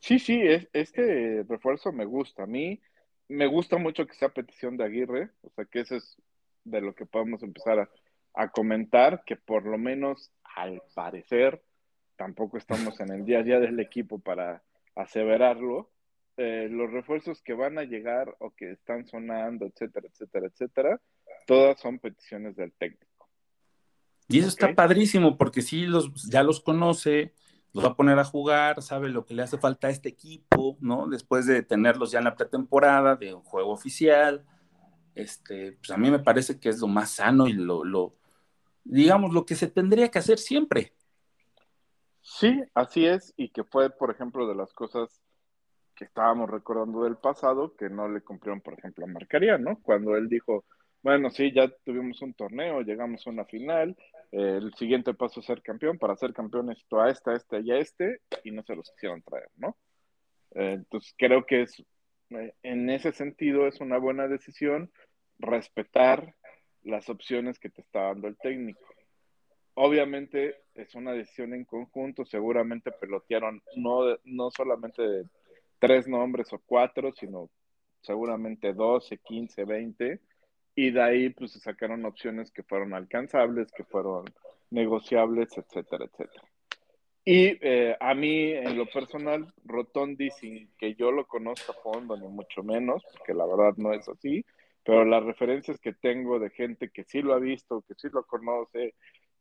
[0.00, 2.42] Sí, sí, es, este refuerzo me gusta.
[2.42, 2.78] A mí
[3.26, 6.18] me gusta mucho que sea petición de Aguirre, o sea que eso es
[6.64, 7.88] de lo que podemos empezar
[8.34, 11.62] a, comentar, que por lo menos al parecer
[12.16, 14.62] tampoco estamos en el día a día del equipo para
[14.94, 15.90] aseverarlo.
[16.36, 21.00] Eh, los refuerzos que van a llegar o que están sonando, etcétera, etcétera, etcétera,
[21.46, 23.26] todas son peticiones del técnico.
[24.28, 27.32] Y eso está padrísimo porque sí, los, ya los conoce,
[27.72, 30.76] los va a poner a jugar, sabe lo que le hace falta a este equipo,
[30.80, 31.06] ¿no?
[31.08, 34.44] Después de tenerlos ya en la pretemporada, de un juego oficial.
[35.14, 38.14] Este, pues a mí me parece que es lo más sano y lo, lo,
[38.84, 40.94] digamos, lo que se tendría que hacer siempre.
[42.22, 45.20] Sí, así es, y que fue, por ejemplo, de las cosas
[45.94, 49.80] que estábamos recordando del pasado, que no le cumplieron, por ejemplo, a Marcaría, ¿no?
[49.82, 50.64] Cuando él dijo,
[51.02, 53.96] bueno, sí, ya tuvimos un torneo, llegamos a una final,
[54.32, 57.60] eh, el siguiente paso es ser campeón, para ser campeón necesito a este, a este
[57.60, 59.76] y a este, y no se los quisieron traer, ¿no?
[60.54, 61.82] Eh, entonces creo que es,
[62.30, 64.92] eh, en ese sentido es una buena decisión
[65.38, 66.34] respetar
[66.82, 68.84] las opciones que te está dando el técnico.
[69.74, 75.02] Obviamente es una decisión en conjunto, seguramente pelotearon no, no solamente
[75.78, 77.50] tres nombres o cuatro, sino
[78.02, 80.20] seguramente 12, 15, 20
[80.80, 84.24] y de ahí pues se sacaron opciones que fueron alcanzables, que fueron
[84.70, 86.48] negociables, etcétera, etcétera.
[87.22, 92.16] Y eh, a mí, en lo personal, Rotondi, sin que yo lo conozca a fondo,
[92.16, 94.42] ni mucho menos, porque la verdad no es así,
[94.82, 98.24] pero las referencias que tengo de gente que sí lo ha visto, que sí lo
[98.24, 98.94] conoce,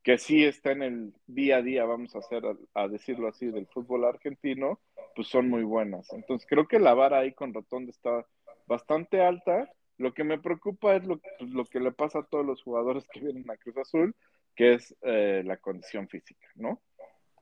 [0.03, 3.67] que sí está en el día a día, vamos a hacer, a, decirlo así, del
[3.67, 4.81] fútbol argentino,
[5.15, 6.11] pues son muy buenas.
[6.11, 8.25] Entonces creo que la vara ahí con Rotondi está
[8.67, 12.45] bastante alta lo que me preocupa es lo, pues, lo que le pasa a todos
[12.45, 14.15] los jugadores que vienen a Cruz Azul,
[14.55, 16.81] que es eh, la condición física, ¿no?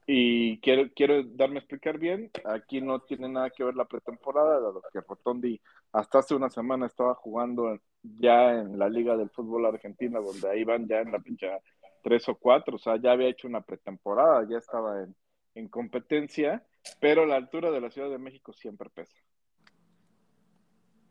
[0.07, 4.59] Y quiero, quiero darme a explicar bien, aquí no tiene nada que ver la pretemporada,
[4.59, 9.65] dado que Rotondi hasta hace una semana estaba jugando ya en la Liga del Fútbol
[9.65, 11.59] Argentina, donde ahí van ya en la pincha
[12.01, 15.15] tres o cuatro, o sea, ya había hecho una pretemporada, ya estaba en,
[15.53, 16.65] en competencia,
[16.99, 19.17] pero la altura de la Ciudad de México siempre pesa.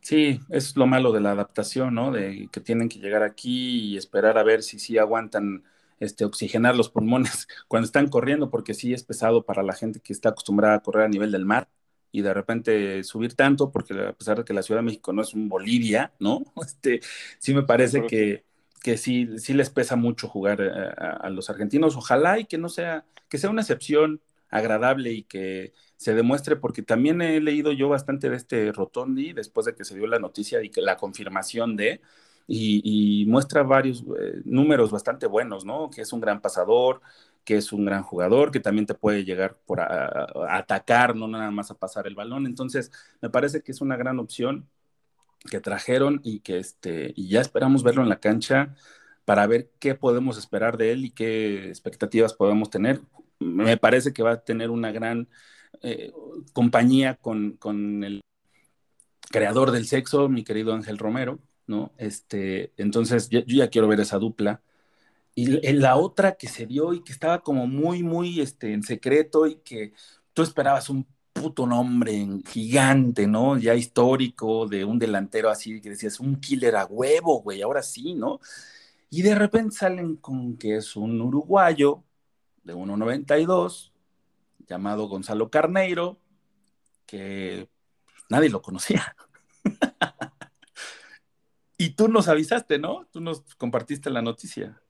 [0.07, 2.13] Sí, es lo malo de la adaptación, ¿no?
[2.13, 5.65] De que tienen que llegar aquí y esperar a ver si sí aguantan
[5.99, 10.13] este, oxigenar los pulmones cuando están corriendo, porque sí es pesado para la gente que
[10.13, 11.69] está acostumbrada a correr a nivel del mar
[12.13, 15.23] y de repente subir tanto, porque a pesar de que la Ciudad de México no
[15.23, 16.45] es un Bolivia, ¿no?
[16.65, 17.01] Este,
[17.41, 18.45] sí me parece que,
[18.85, 21.97] que sí, sí les pesa mucho jugar eh, a, los argentinos.
[21.97, 26.83] Ojalá y que no sea, que sea una excepción agradable y que se demuestre, porque
[26.83, 30.63] también he leído yo bastante de este Rotondi después de que se dio la noticia
[30.63, 32.01] y que la confirmación de,
[32.47, 35.91] y, muestra varios eh, números bastante buenos, ¿no?
[35.91, 37.01] Que es un gran pasador,
[37.45, 41.51] que es un gran jugador, que también te puede llegar por a atacar, no nada
[41.51, 42.47] más a pasar el balón.
[42.47, 44.69] Entonces, me parece que es una gran opción
[45.51, 48.75] que trajeron y que este, y ya esperamos verlo en la cancha
[49.25, 53.01] para ver qué podemos esperar de él y qué expectativas podemos tener.
[53.39, 55.29] Me parece que va a tener una gran
[55.83, 56.13] eh,
[56.53, 58.21] compañía con, con, el
[59.31, 61.93] creador del sexo, mi querido Ángel Romero, ¿no?
[61.99, 64.63] Este, entonces yo, ya quiero ver esa dupla.
[65.35, 69.47] Y la otra que se dio y que estaba como muy, muy este, en secreto
[69.47, 69.93] y que
[70.33, 73.59] tú esperabas un puto nombre gigante, ¿no?
[73.59, 78.15] Ya histórico de un delantero así que decías, un killer a huevo, güey, ahora sí,
[78.15, 78.41] ¿no?
[79.11, 82.06] Y de repente salen con que es un uruguayo
[82.67, 83.93] de 1.92
[84.67, 86.19] llamado Gonzalo Carneiro,
[87.07, 87.71] que
[88.29, 89.17] nadie lo conocía.
[91.79, 93.07] y tú nos avisaste, ¿no?
[93.13, 94.83] Tú nos compartiste la noticia.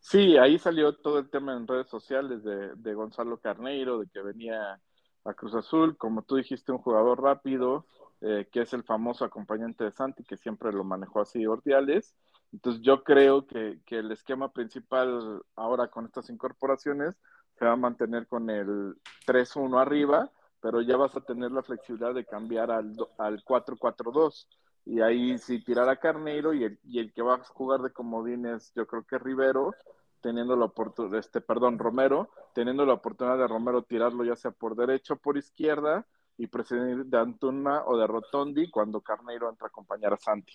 [0.00, 4.22] Sí, ahí salió todo el tema en redes sociales de, de Gonzalo Carneiro, de que
[4.22, 4.80] venía
[5.24, 7.86] a Cruz Azul, como tú dijiste, un jugador rápido,
[8.22, 12.14] eh, que es el famoso acompañante de Santi, que siempre lo manejó así Ordiales.
[12.56, 17.14] Entonces yo creo que, el esquema principal ahora con estas incorporaciones
[17.58, 20.30] se va a mantener con el 3-1 arriba,
[20.62, 24.48] pero ya vas a tener la flexibilidad de cambiar al, al 4-4-2.
[24.86, 27.92] Y ahí si tirar a Carneiro y el, y el que va a jugar de
[27.92, 29.74] comodines, yo creo que Rivero,
[30.22, 34.76] teniendo la oportunidad, este, perdón, Romero, teniendo la oportunidad de Romero tirarlo ya sea por
[34.76, 36.06] derecha o por izquierda
[36.38, 40.54] y presidir de Antuna o de Rotondi cuando Carneiro entra a acompañar a Santi.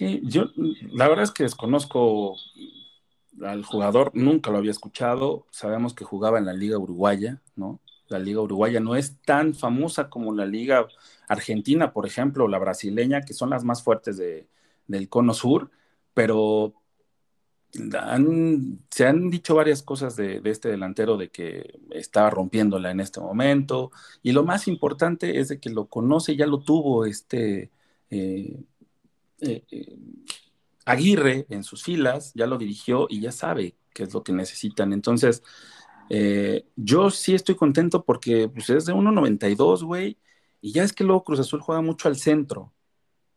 [0.00, 0.50] Sí, yo
[0.94, 2.34] la verdad es que desconozco
[3.42, 7.80] al jugador, nunca lo había escuchado, sabemos que jugaba en la Liga Uruguaya, ¿no?
[8.08, 10.88] La Liga Uruguaya no es tan famosa como la Liga
[11.28, 14.48] Argentina, por ejemplo, o la brasileña, que son las más fuertes de,
[14.86, 15.70] del Cono Sur,
[16.14, 16.72] pero
[17.70, 23.92] se han dicho varias cosas de, este delantero de que estaba rompiéndola en este momento
[24.22, 27.70] y lo más importante es de que lo conoce, ya lo tuvo este
[28.08, 28.64] eh,
[29.40, 29.96] eh, eh,
[30.84, 34.92] Aguirre en sus filas, ya lo dirigió y ya sabe qué es lo que necesitan.
[34.92, 35.42] Entonces,
[36.74, 40.18] yo sí estoy contento porque pues, es de 1.92, güey,
[40.60, 42.72] y ya es que luego Cruz Azul juega mucho al centro,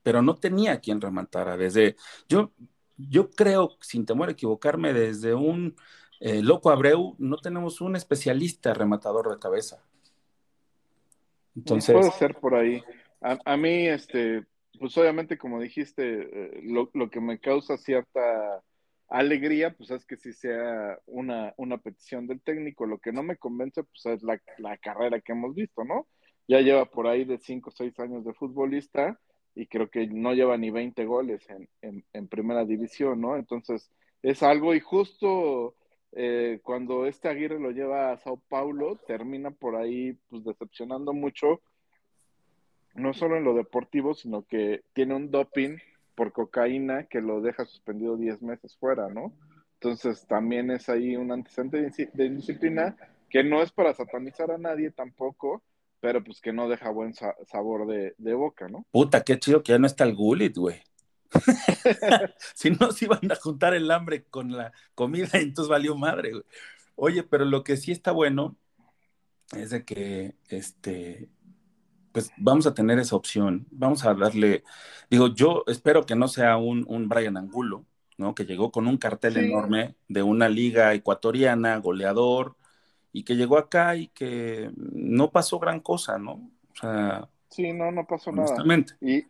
[0.01, 1.55] pero no tenía quien rematara.
[1.55, 1.95] Desde,
[2.27, 2.51] yo
[2.97, 5.75] yo creo, sin temor a equivocarme, desde un
[6.19, 9.83] eh, Loco Abreu, no tenemos un especialista rematador de cabeza.
[11.55, 11.95] Entonces.
[11.95, 12.83] Puede ser por ahí.
[13.21, 14.45] A, mí, este,
[14.79, 18.63] pues obviamente, como dijiste, eh, lo, que me causa cierta
[19.07, 22.85] alegría, pues es que si sea una, una petición del técnico.
[22.85, 26.07] Lo que no me convence, pues es la, la carrera que hemos visto, ¿no?
[26.47, 29.19] Ya lleva por ahí de 5 o 6 años de futbolista
[29.55, 33.35] y creo que no lleva ni 20 goles en, en, primera división, ¿no?
[33.37, 33.91] Entonces,
[34.23, 35.75] es algo y justo
[36.13, 41.61] eh, cuando este Aguirre lo lleva a Sao Paulo, termina por ahí pues decepcionando mucho,
[42.93, 45.77] no solo en lo deportivo, sino que tiene un doping
[46.15, 49.33] por cocaína que lo deja suspendido 10 meses fuera, ¿no?
[49.75, 52.95] Entonces también es ahí un antecedente de disciplina
[53.29, 55.63] que no es para satanizar a nadie tampoco,
[55.99, 58.85] pero pues que no deja buen sabor de, boca, ¿no?
[58.91, 60.83] Puta, qué chido que ya no está el gulit, güey.
[62.53, 66.43] si no, se iban a juntar el hambre con la comida, entonces valió madre, güey.
[66.95, 68.55] Oye, pero lo que sí está bueno
[69.55, 71.29] es de que, este,
[72.13, 73.67] pues vamos a tener esa opción.
[73.71, 74.63] Vamos a darle,
[75.09, 77.85] digo, yo espero que no sea un, un Brian Angulo,
[78.17, 78.35] ¿no?
[78.35, 82.55] Que llegó con un cartel enorme de una liga ecuatoriana, goleador,
[83.11, 86.33] y que llegó acá y que no pasó gran cosa, ¿no?
[86.71, 88.55] O sea, sí, no, no pasó nada.
[89.01, 89.25] Y,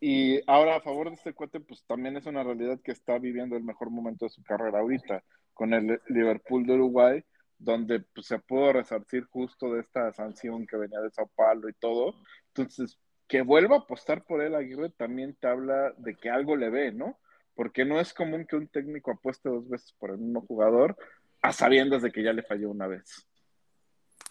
[0.00, 3.56] y ahora a favor de este cuate, pues también es una realidad que está viviendo
[3.56, 5.22] el mejor momento de su carrera ahorita,
[5.54, 7.24] con el Liverpool de Uruguay,
[7.62, 11.74] donde pues, se pudo resarcir justo de esta sanción que venía de Sao Paulo y
[11.74, 12.14] todo.
[12.48, 12.98] Entonces,
[13.28, 16.92] que vuelva a apostar por él Aguirre también te habla de que algo le ve,
[16.92, 17.18] ¿no?
[17.54, 20.96] Porque no es común que un técnico apueste dos veces por el mismo jugador,
[21.40, 23.26] a sabiendas de que ya le falló una vez.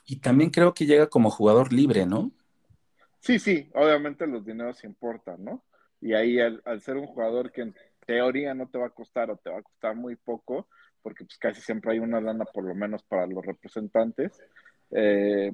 [0.05, 2.31] Y también creo que llega como jugador libre, ¿no?
[3.19, 5.63] Sí, sí, obviamente los dineros importan, ¿no?
[6.01, 7.75] Y ahí al, ser un jugador que en
[8.05, 10.67] teoría no te va a costar o te va a costar muy poco,
[11.01, 14.39] porque pues casi siempre hay una lana por lo menos para los representantes,
[14.91, 15.53] eh,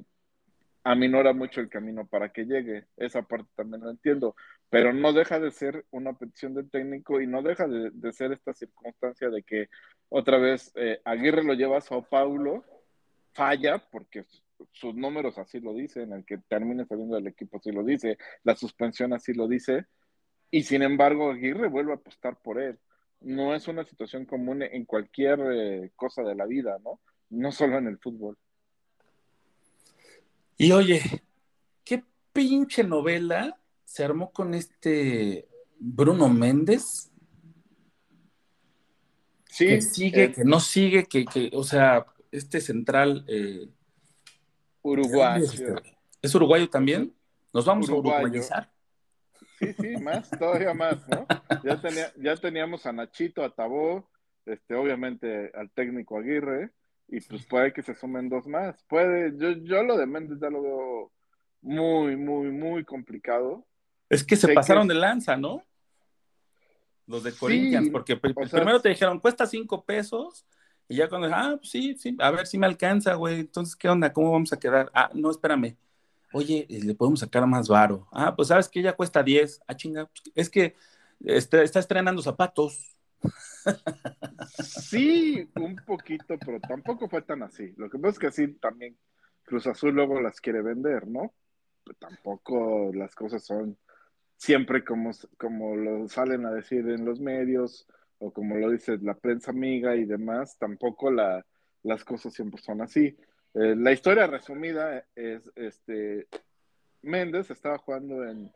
[0.84, 2.86] aminora mucho el camino para que llegue.
[2.96, 4.34] Esa parte también lo entiendo.
[4.70, 8.52] pero no deja de ser una petición del técnico y no deja de, ser esta
[8.52, 9.68] circunstancia de que
[10.08, 12.64] otra vez eh, Aguirre lo lleva a Sao Paulo,
[13.32, 14.24] falla porque
[14.72, 18.56] sus números así lo dicen, el que termine saliendo del equipo así lo dice, la
[18.56, 19.86] suspensión así lo dice,
[20.50, 22.78] y sin embargo Aguirre vuelve a apostar por él.
[23.20, 27.00] No es una situación común en cualquier eh, cosa de la vida, ¿no?
[27.30, 28.38] No solo en el fútbol.
[30.56, 31.02] Y oye,
[31.84, 35.48] qué pinche novela se armó con este
[35.78, 37.10] Bruno Méndez.
[39.46, 39.66] Sí.
[39.66, 43.24] Que sigue, eh, que no sigue, que, que, o sea, este central.
[43.28, 43.68] Eh,
[44.82, 45.46] uruguayo.
[46.22, 47.14] ¿Es, uruguayo también?
[47.52, 48.70] ¿Nos vamos a uruguayizar?
[49.58, 51.26] Sí, sí, más, todavía más, ¿no?
[51.64, 54.08] Ya, tenía, ya teníamos a Nachito, a Tabó,
[54.46, 56.70] este, obviamente al técnico Aguirre,
[57.08, 58.84] y pues puede que se sumen dos más.
[58.84, 61.12] Puede, yo, yo lo de Méndez ya lo veo
[61.62, 63.66] muy, muy, muy complicado.
[64.08, 65.64] Es que se pasaron de lanza, ¿no?
[67.06, 70.46] Los de Corinthians, porque primero te dijeron, cuesta cinco pesos,
[70.88, 73.88] y ya cuando, ah, pues sí, sí, a ver si me alcanza, güey, entonces, ¿qué
[73.88, 74.12] onda?
[74.12, 74.90] ¿Cómo vamos a quedar?
[74.94, 75.76] Ah, no, espérame.
[76.32, 78.06] Oye, eh, le podemos sacar más varo.
[78.12, 79.60] Ah, pues sabes que ya cuesta 10.
[79.66, 80.74] Ah, chinga, es que
[81.20, 82.94] está estrenando zapatos.
[84.48, 87.72] Sí, un poquito, pero tampoco fue tan así.
[87.76, 88.96] Lo que pasa es que así también
[89.44, 91.34] Cruz Azul luego las quiere vender, ¿no?
[91.84, 93.78] Pero tampoco las cosas son
[94.36, 97.86] siempre como, como lo salen a decir en los medios
[98.18, 101.44] o como lo dice la prensa amiga y demás, tampoco la,
[101.82, 103.16] las cosas siempre son así.
[103.54, 106.26] Eh, la historia resumida es, este,
[107.02, 108.52] Méndez estaba jugando en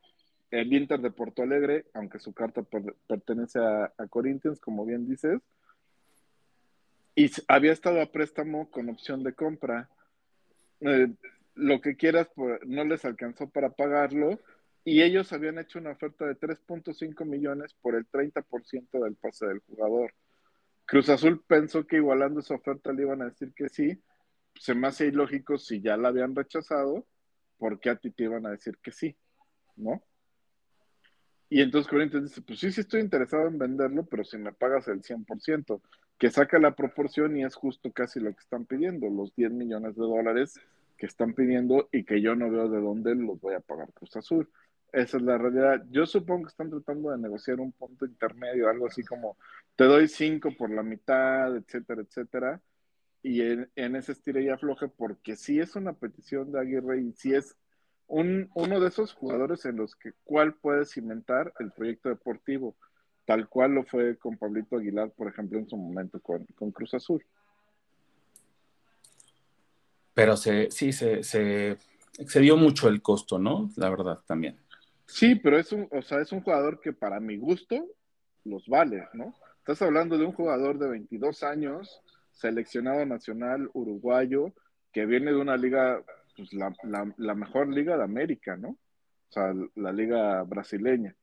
[0.50, 2.62] el Inter de Porto Alegre, aunque su carta
[3.06, 5.40] pertenece a, Corinthians, como bien dices,
[7.14, 9.88] y había estado a préstamo con opción de compra.
[10.80, 11.08] Eh,
[11.54, 14.38] lo que quieras, pues, no les alcanzó para pagarlo
[14.84, 19.60] y ellos habían hecho una oferta de 3.5 millones por el 30% del pase del
[19.60, 20.12] jugador.
[20.84, 24.02] Cruz Azul pensó que igualando esa oferta le iban a decir que sí.
[24.58, 27.06] Se me hace ilógico si ya la habían rechazado,
[27.58, 29.16] ¿por qué a ti te iban a decir que sí?
[29.76, 30.02] ¿No?
[31.48, 34.88] Y entonces Corinthians dice, pues sí, sí estoy interesado en venderlo, pero si me pagas
[34.88, 35.82] el 100%,
[36.18, 39.94] que saca la proporción y es justo casi lo que están pidiendo, los 10 millones
[39.96, 40.58] de dólares
[40.96, 44.16] que están pidiendo y que yo no veo de dónde los voy a pagar Cruz
[44.16, 44.48] Azul.
[44.92, 45.84] Esa es la realidad.
[45.90, 49.36] Yo supongo que están tratando de negociar un punto intermedio, algo así como
[49.74, 52.62] te doy cinco por la mitad, etcétera, etcétera.
[53.22, 57.34] Y en, ese estilo y afloje, porque si es una petición de Aguirre y si
[57.34, 57.56] es
[58.08, 62.76] un, uno de esos jugadores en los que cuál puede cimentar el proyecto deportivo,
[63.24, 66.94] tal cual lo fue con Pablito Aguilar, por ejemplo, en su momento con, con Cruz
[66.94, 67.24] Azul.
[70.14, 71.78] Pero se, sí, se, se
[72.18, 73.70] excedió mucho el costo, ¿no?
[73.76, 74.58] La verdad, también.
[75.06, 77.86] Sí, pero es un, o sea, es un jugador que para mi gusto
[78.44, 79.34] los vale, ¿no?
[79.58, 82.02] Estás hablando de un jugador de 22 años,
[82.32, 84.52] seleccionado nacional uruguayo,
[84.92, 86.02] que viene de una liga,
[86.36, 86.74] pues la,
[87.16, 88.70] la, mejor liga de América, ¿no?
[88.70, 91.16] O sea, la liga brasileña.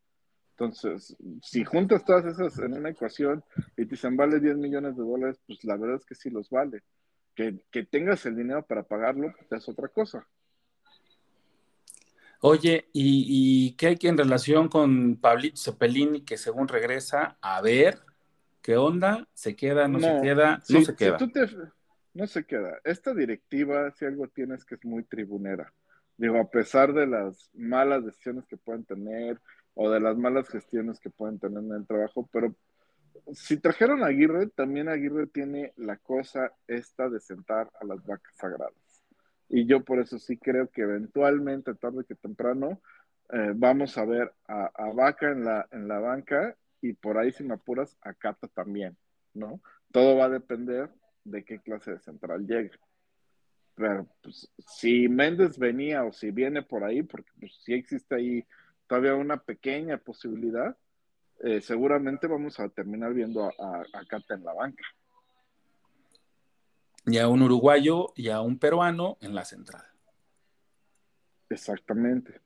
[0.51, 3.43] Entonces, si juntas todas esas en una ecuación
[3.77, 6.49] y te dicen vale 10 millones de dólares, pues la verdad es que sí los
[6.49, 6.81] vale.
[7.35, 10.27] Que, que tengas el dinero para pagarlo, pues es otra cosa.
[12.41, 17.99] Oye, ¿y, qué hay que en relación con Pablito Cepelini, que según regresa, a ver,
[18.69, 19.27] ¿qué onda?
[19.33, 20.61] ¿Se queda, no, se queda?
[20.69, 21.17] no se queda.
[22.13, 22.77] no se queda.
[22.83, 25.73] Esta directiva, si algo tienes que es muy tribunera.
[26.17, 29.41] Digo, a pesar de las malas decisiones que pueden tener
[29.73, 32.53] o de las malas gestiones que pueden tener en el trabajo, pero
[33.33, 38.35] si trajeron a Aguirre, también Aguirre tiene la cosa esta de sentar a las vacas
[38.35, 39.01] sagradas.
[39.47, 42.79] Y yo por eso sí creo que eventualmente, tarde que temprano,
[43.33, 47.43] eh, vamos a ver a, Vaca en la, en la banca y por ahí, si
[47.43, 48.97] me apuras, a Cata también,
[49.33, 49.61] ¿no?
[49.91, 50.89] Todo va a depender
[51.23, 52.71] de qué clase de central llegue.
[53.75, 58.45] Pero pues, si Méndez venía o si viene por ahí, porque pues, si existe ahí
[58.87, 60.77] todavía una pequeña posibilidad,
[61.41, 64.83] eh, seguramente vamos a terminar viendo a, a Cata en la banca
[67.05, 69.83] y a un uruguayo y a un peruano en la central.
[71.49, 72.41] Exactamente.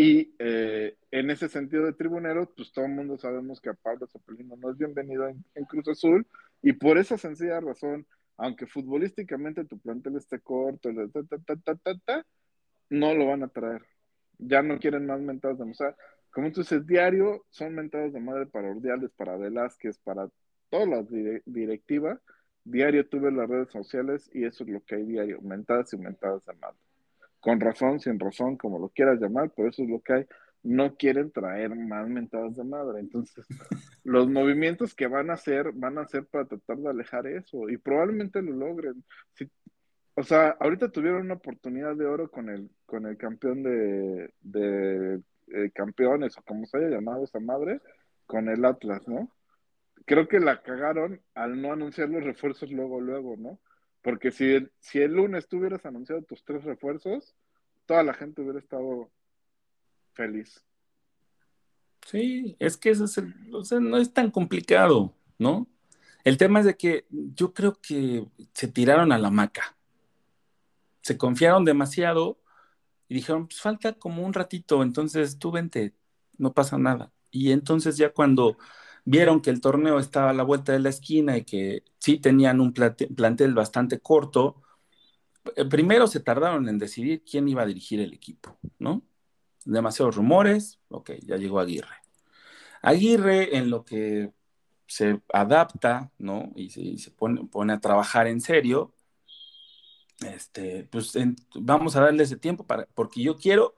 [0.00, 4.06] Y eh, en ese sentido de tribunero, pues todo el mundo sabemos que a Pablo
[4.06, 6.24] Zapelino no es bienvenido en, Cruz Azul
[6.62, 10.90] y por esa sencilla razón, aunque futbolísticamente tu plantel esté corto,
[12.90, 13.82] no lo van a traer.
[14.38, 15.98] Ya no quieren más mentadas de mozart.
[16.30, 20.28] Como tú dices, diario son mentadas de madre para Ordiales, para Velázquez, para
[20.70, 21.06] todas las
[21.44, 22.20] directivas
[22.62, 26.44] Diario tuve las redes sociales y eso es lo que hay diario, mentadas y mentadas
[26.46, 26.87] de madre.
[27.40, 30.26] Con razón, sin razón, como lo quieras llamar, pero eso es lo que hay.
[30.62, 33.00] no quieren traer más mentadas de madre.
[33.00, 33.46] Entonces,
[34.04, 37.76] los movimientos que van a hacer, van a hacer para tratar de alejar eso y
[37.78, 39.04] probablemente lo logren.
[40.14, 45.22] o sea, ahorita tuvieron una oportunidad de oro con el, con el campeón de, de
[45.52, 47.80] eh, campeones o como se haya llamado esa madre,
[48.26, 49.30] con el Atlas, ¿no?
[50.04, 53.58] Creo que la cagaron al no anunciar los refuerzos luego, luego, ¿no?
[54.02, 57.34] Porque si el, si el lunes tú hubieras anunciado tus tres refuerzos,
[57.86, 59.10] toda la gente hubiera estado
[60.12, 60.64] feliz.
[62.06, 65.66] Sí, es que eso es sea, no es tan complicado, ¿no?
[66.24, 69.76] El tema es de que yo creo que se tiraron a la maca.
[71.02, 72.38] Se confiaron demasiado
[73.08, 75.94] y dijeron, pues falta como un ratito, entonces tú vente,
[76.36, 77.12] no pasa nada.
[77.30, 78.58] Y entonces ya cuando
[79.08, 82.60] vieron que el torneo estaba a la vuelta de la esquina y que sí tenían
[82.60, 84.62] un plantel bastante corto,
[85.56, 89.02] eh, primero se tardaron en decidir quién iba a dirigir el equipo, ¿no?
[89.64, 91.96] Demasiados rumores, ok, ya llegó Aguirre.
[92.82, 94.30] Aguirre en lo que
[94.86, 96.52] se adapta, ¿no?
[96.54, 98.92] Y se, pone, a trabajar en serio,
[100.20, 101.14] este, pues
[101.54, 103.74] vamos a darle ese tiempo para, porque yo quiero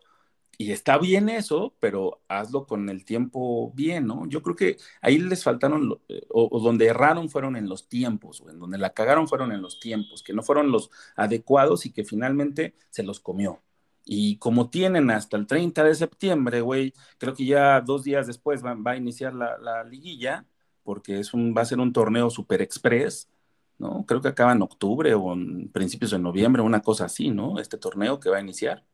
[0.60, 4.26] y está bien eso, pero hazlo con el tiempo bien, ¿no?
[4.26, 8.50] Yo creo que ahí les faltaron, eh, o, donde erraron fueron en los tiempos, o
[8.50, 12.04] en donde la cagaron fueron en los tiempos, que no fueron los adecuados y que
[12.04, 13.62] finalmente se los comió.
[14.04, 18.62] Y como tienen hasta el 30 de septiembre, güey, creo que ya dos días después
[18.62, 20.44] va, a iniciar la, liguilla,
[20.82, 23.30] porque es un, va a ser un torneo super express,
[23.78, 24.04] ¿no?
[24.06, 27.58] Creo que acaba en octubre o en principios de noviembre, una cosa así, ¿no?
[27.58, 28.84] Este torneo que va a iniciar.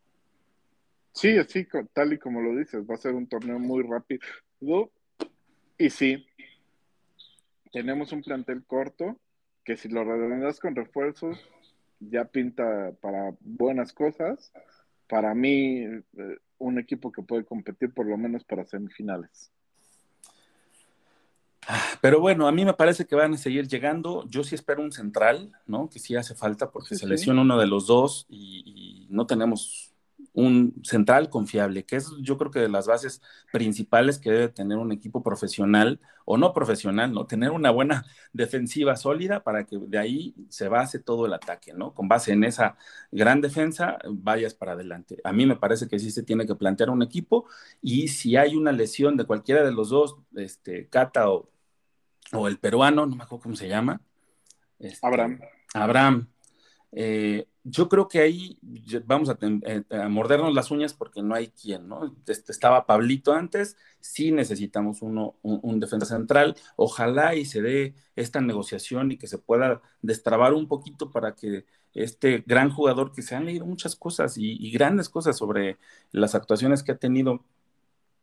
[1.17, 4.21] Sí, así tal y como lo dices, va a ser un torneo muy rápido.
[5.79, 6.27] Y sí,
[7.73, 9.19] tenemos un plantel corto
[9.65, 11.39] que si lo redondeas con refuerzos
[12.01, 14.53] ya pinta para buenas cosas.
[15.09, 16.03] Para mí, eh,
[16.59, 19.51] un equipo que puede competir por lo menos para semifinales.
[22.03, 24.29] Pero bueno, a mí me parece que van a seguir llegando.
[24.29, 25.89] Yo sí espero un central, ¿no?
[25.89, 29.96] Que sí hace falta porque se lesiona uno de los dos y no tenemos
[30.37, 34.77] un central confiable, que es yo creo que de las bases principales que debe tener
[34.77, 37.27] un equipo profesional o no profesional, ¿no?
[37.27, 41.95] Tener una buena defensiva sólida para que de ahí se base todo el ataque, ¿no?
[41.95, 42.77] Con base en esa
[43.11, 45.17] gran defensa, vayas para adelante.
[45.25, 47.47] A mí me parece que sí se tiene que plantear un equipo
[47.81, 51.49] y si hay una lesión de cualquiera de los dos, este, Cata o,
[52.47, 54.03] el peruano, no me acuerdo cómo se llama.
[54.79, 55.41] Este, Abraham.
[55.73, 56.29] Abraham.
[56.93, 58.59] Eh, yo creo que ahí
[59.07, 62.15] vamos eh, a, mordernos las uñas porque no hay quien, ¿no?
[62.29, 68.41] Este, estaba Pablito antes, sí necesitamos uno, un, defensa central, ojalá y se dé esta
[68.41, 73.35] negociación y que se pueda destrabar un poquito para que este gran jugador que se
[73.35, 75.79] han leído muchas cosas y, grandes cosas sobre
[76.13, 77.45] las actuaciones que ha tenido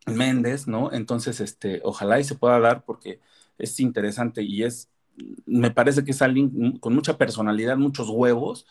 [0.06, 0.94] Méndez, ¿no?
[0.94, 3.20] Entonces, este, ojalá y se pueda dar porque
[3.58, 4.90] es interesante y es,
[5.46, 8.66] me parece que es alguien con mucha personalidad, muchos huevos,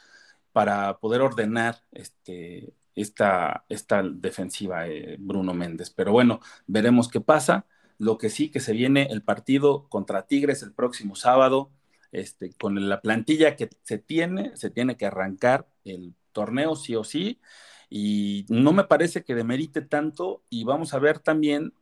[0.53, 5.91] para poder ordenar este, esta, esta defensiva eh, Bruno Méndez.
[5.91, 7.67] Pero bueno, veremos qué pasa.
[7.99, 11.71] Lo que sí que se viene el partido contra Tigres el próximo sábado,
[12.11, 17.05] este, con la plantilla que se tiene, se tiene que arrancar el torneo sí o
[17.05, 17.41] sí.
[17.89, 20.43] Y no me parece que demerite tanto.
[20.51, 21.75] Y vamos a ver también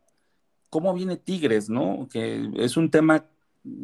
[0.69, 2.07] cómo viene Tigres, ¿no?
[2.11, 3.25] Que es un tema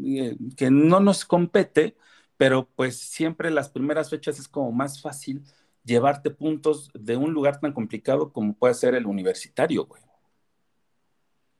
[0.05, 1.97] eh, que no nos compete,
[2.37, 5.43] pero pues siempre las primeras fechas es como más fácil
[5.83, 10.01] llevarte puntos de un lugar tan complicado como puede ser el universitario, güey.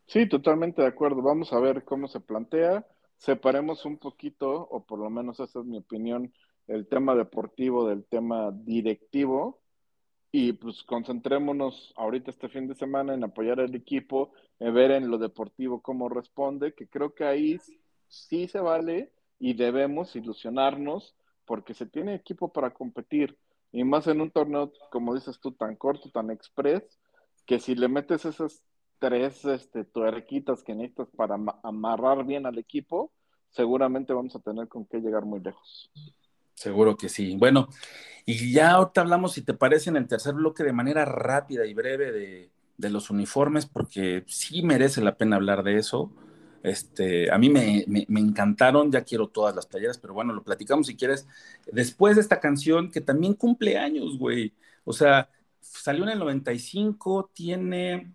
[0.05, 1.21] Sí, totalmente de acuerdo.
[1.21, 2.85] Vamos a ver cómo se plantea.
[3.17, 6.33] Separemos un poquito, o por lo menos esa es mi opinión,
[6.67, 9.61] el tema deportivo del tema directivo
[10.31, 15.09] y pues concentrémonos ahorita este fin de semana en apoyar al equipo, en ver en
[15.09, 17.57] lo deportivo cómo responde, que creo que ahí
[18.07, 21.15] sí se vale y debemos ilusionarnos
[21.45, 23.37] porque se tiene equipo para competir
[23.71, 26.83] y más en un torneo, como dices tú, tan corto, tan express,
[27.45, 28.63] que si le metes esas
[28.99, 33.11] tres este, tuerquitas que necesitas para amarrar bien al equipo,
[33.51, 35.91] seguramente vamos a tener con qué llegar muy lejos.
[36.53, 37.35] Seguro que sí.
[37.37, 37.67] Bueno,
[38.25, 41.73] y ya ahorita hablamos, si te parece, en el tercer bloque de manera rápida y
[41.73, 46.11] breve de, de los uniformes, porque sí merece la pena hablar de eso.
[46.63, 50.95] Este, a mí me, encantaron, ya quiero todas las playeras, pero bueno, lo platicamos si
[50.95, 51.27] quieres.
[51.71, 54.53] Después de esta canción, que también cumple años, güey.
[54.83, 55.29] O sea,
[55.61, 58.11] salió en el 95, tiene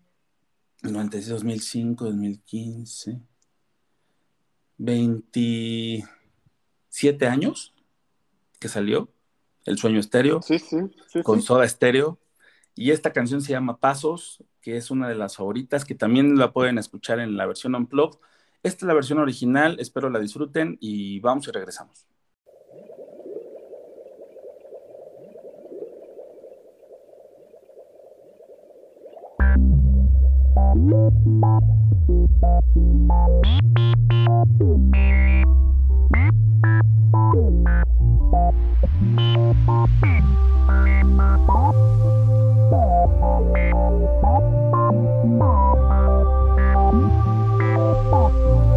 [0.82, 3.20] 96, 2005, 2015,
[4.78, 7.74] 27 años
[8.58, 9.08] que salió,
[9.64, 10.78] El Sueño Estéreo, sí, sí,
[11.22, 12.18] con Soda Estéreo.
[12.74, 16.52] Y esta canción se llama Pasos, que es una de las favoritas, que también la
[16.52, 18.18] pueden escuchar en la versión Unplugged.
[18.64, 22.06] Esta es la versión original, espero la disfruten y vamos y regresamos.
[48.10, 48.71] 到此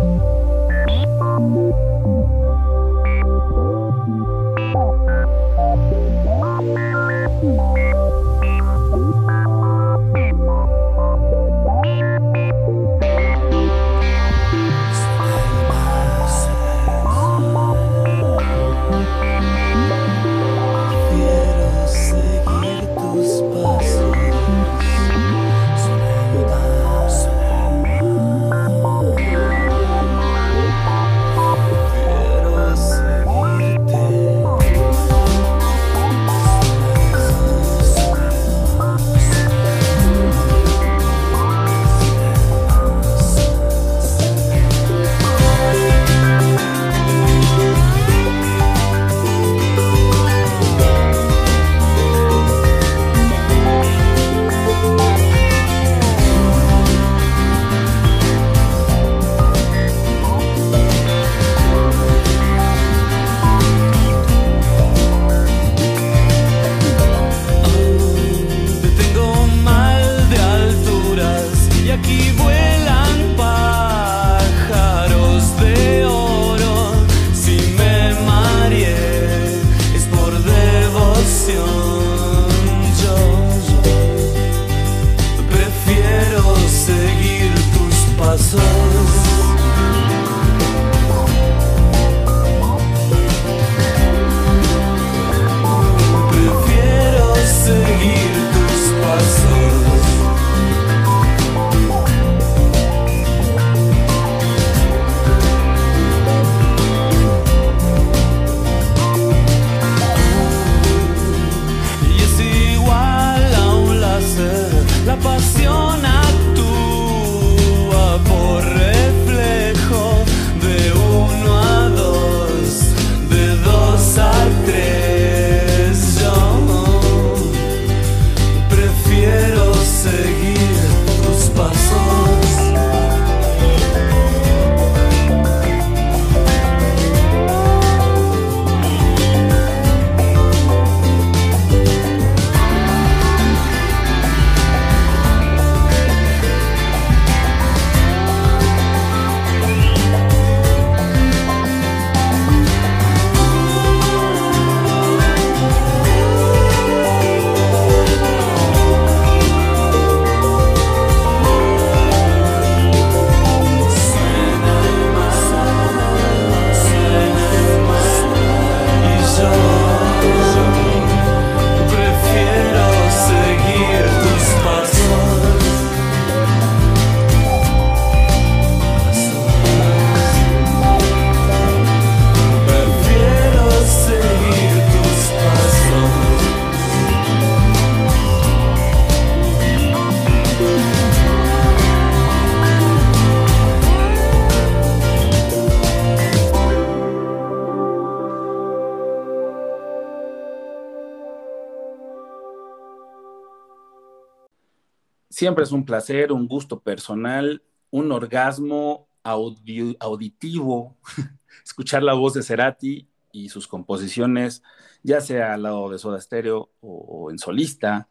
[205.36, 207.62] Siempre es un placer, un gusto personal,
[207.92, 210.96] un orgasmo auditivo,
[211.66, 214.64] escuchar la voz de Cerati y sus composiciones,
[215.04, 218.08] ya sea al lado de Soda Stereo o, en solista.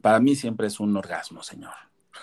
[0.00, 1.74] Para mí siempre es un orgasmo, señor.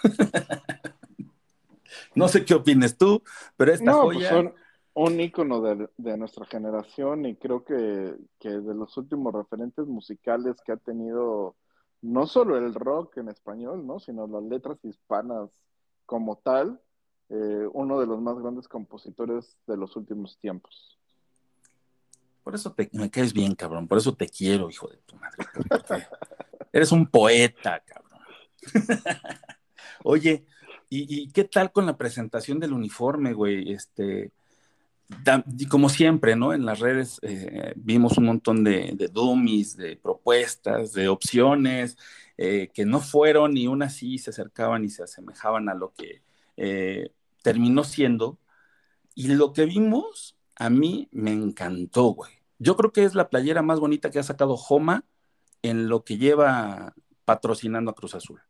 [2.16, 3.22] no sé qué opines tú,
[3.58, 4.56] pero esta no, Pues son
[4.96, 10.72] un ícono de, nuestra generación y creo que, que de los últimos referentes musicales que
[10.72, 11.56] ha tenido
[12.02, 14.00] no solo el rock en español, ¿no?
[14.00, 15.50] sino las letras hispanas
[16.06, 16.82] como tal,
[17.30, 20.98] eh, uno de los más grandes compositores de los últimos tiempos.
[22.44, 23.88] Por eso te, me caes bien, cabrón.
[23.88, 26.08] Por eso te quiero, hijo de tu madre.
[26.74, 28.20] eres un poeta, cabrón.
[30.04, 30.46] Oye,
[30.90, 33.72] ¿y, ¿y, qué tal con la presentación del uniforme, güey?
[33.72, 34.32] Este,
[35.70, 36.54] como siempre, ¿no?
[36.54, 41.98] En las redes eh, vimos un montón de, dummies, de propuestas, de opciones.
[42.38, 46.22] eh, que no fueron y aún así se acercaban y se asemejaban a lo que
[46.56, 47.12] eh,
[47.44, 48.38] terminó siendo.
[49.14, 52.32] Y lo que vimos, a mí me encantó, güey.
[52.58, 55.04] Yo creo que es la playera más bonita que ha sacado Joma
[55.64, 56.94] en lo que lleva
[57.26, 58.42] patrocinando a Cruz Azul.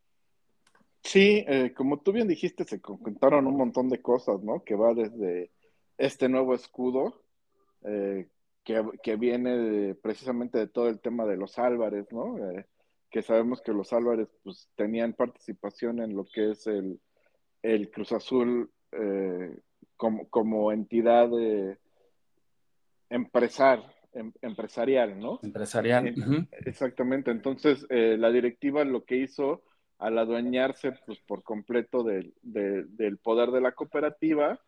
[1.03, 1.45] Sí,
[1.75, 4.63] como tú bien dijiste, se conjuntaron un montón de cosas, ¿no?
[4.63, 5.51] Que va desde
[5.99, 7.21] este nuevo escudo,
[7.83, 8.27] eh,
[8.63, 12.37] que, viene precisamente de todo el tema de los Álvarez, ¿no?
[12.37, 12.65] Eh,
[13.11, 16.99] que sabemos que los Álvarez pues tenían participación en lo que es el,
[17.63, 18.71] el Cruz Azul
[19.97, 21.29] como, como entidad
[23.09, 23.83] empresar,
[24.13, 25.39] em, empresarial, ¿no?
[25.41, 26.13] Empresarial.
[26.51, 27.31] Exactamente.
[27.31, 29.63] Entonces, la directiva lo que hizo
[29.97, 34.59] al adueñarse pues, por completo del, del poder de la cooperativa,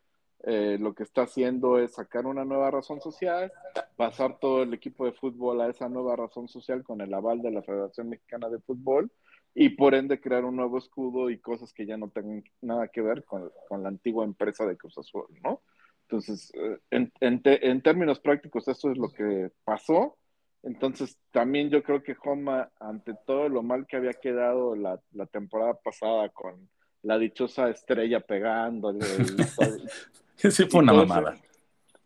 [0.44, 3.52] eh, lo que está haciendo es sacar una nueva razón social,
[3.96, 7.52] pasar todo el equipo de fútbol a esa nueva razón social con el aval de
[7.52, 9.12] la Federación Mexicana de Fútbol
[9.54, 13.02] y por ende crear un nuevo escudo y cosas que ya no tengan nada que
[13.02, 15.62] ver con, con la antigua empresa de Cruz Azul, ¿no?
[16.04, 20.18] Entonces, eh, en, en, en, términos prácticos, eso es lo que pasó.
[20.64, 25.00] Entonces, también yo creo que Homa, ante todo lo mal que había quedado la,
[25.32, 26.70] temporada pasada con
[27.02, 29.00] la dichosa estrella pegándole.
[30.52, 31.38] sí, fue una mamada.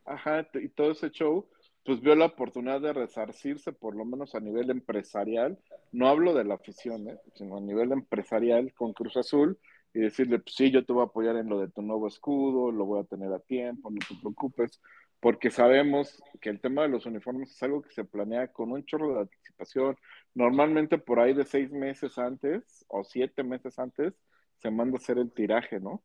[0.05, 1.47] ajá, y todo ese show,
[1.83, 5.59] pues vio la oportunidad de resarcirse, por lo menos a nivel empresarial.
[5.91, 7.19] No hablo de la afición, ¿eh?
[7.35, 9.57] sino a nivel empresarial con Cruz Azul
[9.93, 12.71] y decirle, pues sí, yo te voy a apoyar en lo de tu nuevo escudo,
[12.71, 14.81] lo voy a tener a tiempo, no te preocupes
[15.25, 18.85] porque sabemos que el tema de los uniformes es algo que se planea con un
[18.85, 19.97] chorro de anticipación.
[20.35, 24.13] Normalmente por ahí de seis meses antes o siete meses antes
[24.57, 26.03] se manda a hacer el tiraje, ¿no?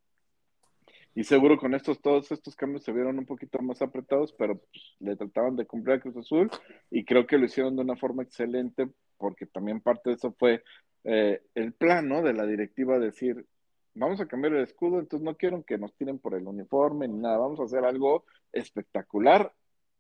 [1.15, 4.95] Y seguro con estos, todos estos cambios se vieron un poquito más apretados, pero pues,
[5.01, 6.51] le trataban de cumplir a Cruz Azul
[6.91, 8.89] y creo que lo hicieron de una forma excelente
[9.19, 10.63] porque también parte de eso fue
[11.05, 12.23] eh, el plan, ¿no?
[12.23, 13.47] De la directiva decir,
[13.95, 17.19] vamos a cambiar el escudo, entonces no quiero que nos tiren por el uniforme ni
[17.19, 19.53] nada, vamos a hacer algo espectacular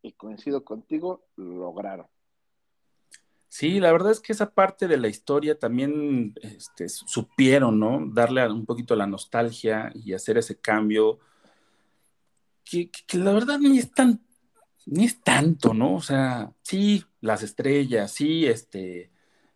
[0.02, 2.06] y coincido contigo, lograron.
[3.50, 8.00] Sí, la verdad es que esa parte de la historia también este, supieron, ¿no?
[8.06, 11.18] Darle un poquito la nostalgia y hacer ese cambio,
[12.64, 14.20] que, que, la verdad ni es tan,
[14.86, 15.96] ni es tanto, ¿no?
[15.96, 19.10] O sea, sí, las estrellas, sí, este,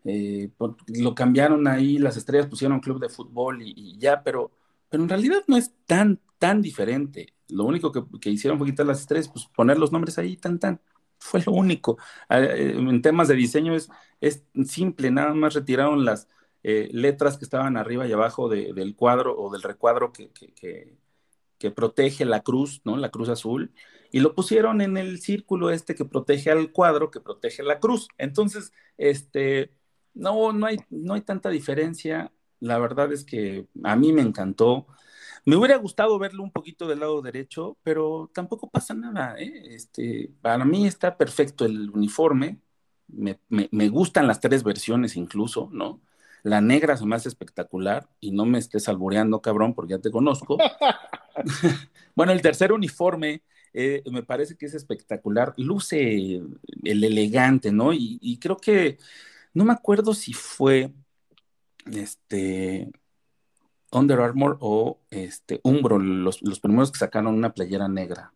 [0.04, 0.50] eh,
[0.88, 4.50] lo cambiaron ahí, las estrellas pusieron club de fútbol y, ya, pero,
[4.90, 7.32] pero en realidad no es tan, tan diferente.
[7.48, 10.80] Lo único que, hicieron fue quitar las estrellas, pues poner los nombres ahí, tan, tan.
[11.24, 11.96] Fue lo único.
[12.28, 13.88] Ah, eh, en temas de diseño es,
[14.20, 16.28] es simple, nada más retiraron las
[16.62, 20.98] eh, letras que estaban arriba y abajo del cuadro o del recuadro que, que,
[21.58, 22.98] que protege la cruz, ¿no?
[22.98, 23.72] La cruz azul,
[24.12, 28.06] y lo pusieron en el círculo este que protege al cuadro, que protege la cruz.
[28.18, 29.72] Entonces, este,
[30.12, 32.30] no, no hay, no hay tanta diferencia.
[32.60, 34.86] La verdad es que a mí me encantó.
[35.44, 39.36] Me hubiera gustado verlo un poquito del lado derecho, pero tampoco pasa nada.
[39.38, 39.74] ¿eh?
[39.74, 42.60] Este, para mí está perfecto el uniforme.
[43.08, 46.00] Me, gustan las tres versiones incluso, ¿no?
[46.42, 50.10] La negra se me hace espectacular y no me estés alboreando, cabrón, porque ya te
[50.10, 50.56] conozco.
[52.14, 53.42] bueno, el tercer uniforme
[53.74, 55.52] eh, me parece que es espectacular.
[55.58, 56.40] Luce
[56.82, 57.92] el elegante, ¿no?
[57.92, 58.98] y creo que
[59.54, 60.92] no me acuerdo si fue
[61.92, 62.90] este
[63.94, 68.32] Under Armour o este Umbro, los, primeros que sacaron una playera negra.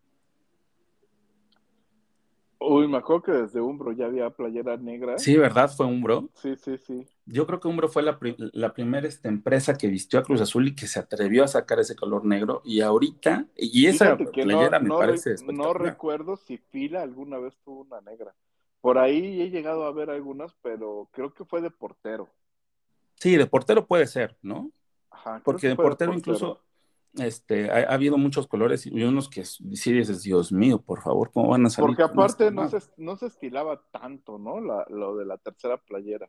[2.61, 5.19] Uy, me acuerdo que desde Umbro ya había playera negra.
[5.19, 5.71] Sí, ¿verdad?
[5.71, 6.29] Fue Umbro.
[6.35, 7.07] Sí, sí, sí.
[7.25, 10.75] Yo creo que Umbro fue la, primera esta empresa que vistió a Cruz Azul y
[10.75, 12.61] que se atrevió a sacar ese color negro.
[12.65, 18.01] Y ahorita, y esa playera me parece No recuerdo si Fila alguna vez tuvo una
[18.01, 18.35] negra.
[18.81, 22.29] Por ahí he llegado a ver algunas, pero creo que fue de portero.
[23.17, 24.71] Sí, de portero puede ser, ¿no?
[25.29, 26.61] Ajá, Porque de portero, incluso
[27.15, 31.51] este, ha, habido muchos colores y unos que sí dices, Dios mío, por favor, ¿cómo
[31.51, 31.89] van a salir?
[31.89, 34.61] Porque aparte no se, no se estilaba tanto, ¿no?
[34.61, 36.29] lo de la tercera playera.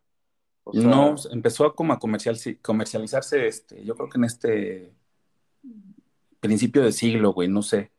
[0.73, 4.93] no, empezó a como a comercial, comercializarse, este, yo creo que en este
[6.39, 7.91] principio de siglo, güey, no sé.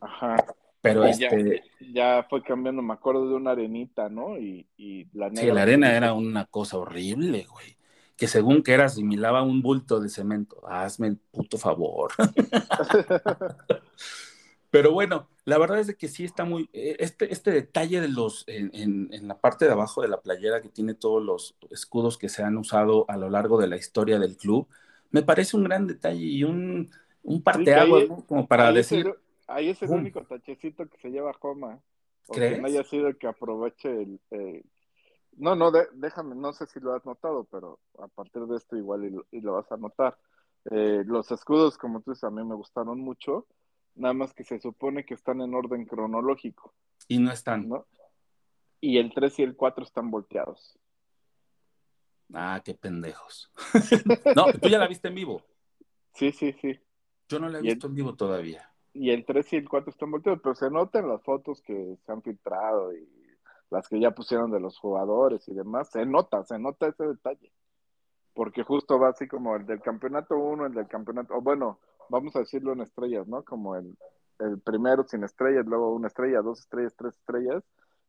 [0.00, 0.36] Ajá.
[0.80, 1.64] Pero este.
[1.92, 4.38] Ya, fue cambiando, me acuerdo de una arenita, ¿no?
[4.38, 4.66] Y,
[5.12, 7.76] la Sí, la arena era una cosa horrible, güey.
[8.16, 10.66] Que según que era, asimilaba un bulto de cemento.
[10.66, 12.12] Hazme el puto favor.
[14.70, 16.68] Pero bueno, la verdad es que sí está muy.
[16.72, 18.44] Eh, este, este detalle de los.
[18.46, 18.70] En,
[19.12, 22.42] en, la parte de abajo de la playera que tiene todos los escudos que se
[22.42, 24.68] han usado a lo largo de la historia del club,
[25.10, 26.90] me parece un gran detalle y un,
[27.22, 29.14] un parteaguas, Como para decir.
[29.46, 31.80] Ahí es el único tachecito que se lleva Joma.
[32.26, 34.64] O que no haya sido que aproveche el,
[35.36, 39.24] No, no, déjame, no sé si lo has notado, pero a partir de esto igual
[39.30, 40.18] y, lo vas a notar.
[40.70, 43.46] Eh, los escudos, como tú dices, a mí me gustaron mucho,
[43.94, 46.74] nada más que se supone que están en orden cronológico.
[47.06, 47.68] Y no están.
[47.68, 47.86] ¿no?
[48.80, 50.78] Y el 3 y el 4 están volteados.
[52.32, 53.52] Ah, qué pendejos.
[54.34, 55.42] no, tú ya la viste en vivo.
[56.14, 56.80] Sí, sí, sí.
[57.28, 58.72] Yo no la he visto en vivo todavía.
[58.94, 62.12] Y el 3 y el 4 están volteados, pero se notan las fotos que se
[62.12, 63.06] han filtrado y
[63.70, 65.90] las que ya pusieron de los jugadores y demás.
[65.90, 67.52] Se nota, se nota ese detalle.
[68.34, 71.78] Porque justo va así como el del campeonato 1, el del campeonato, o bueno,
[72.10, 73.42] vamos a decirlo en estrellas, ¿no?
[73.42, 73.96] Como el,
[74.40, 77.64] el primero sin estrellas, luego una estrella, dos estrellas, tres estrellas.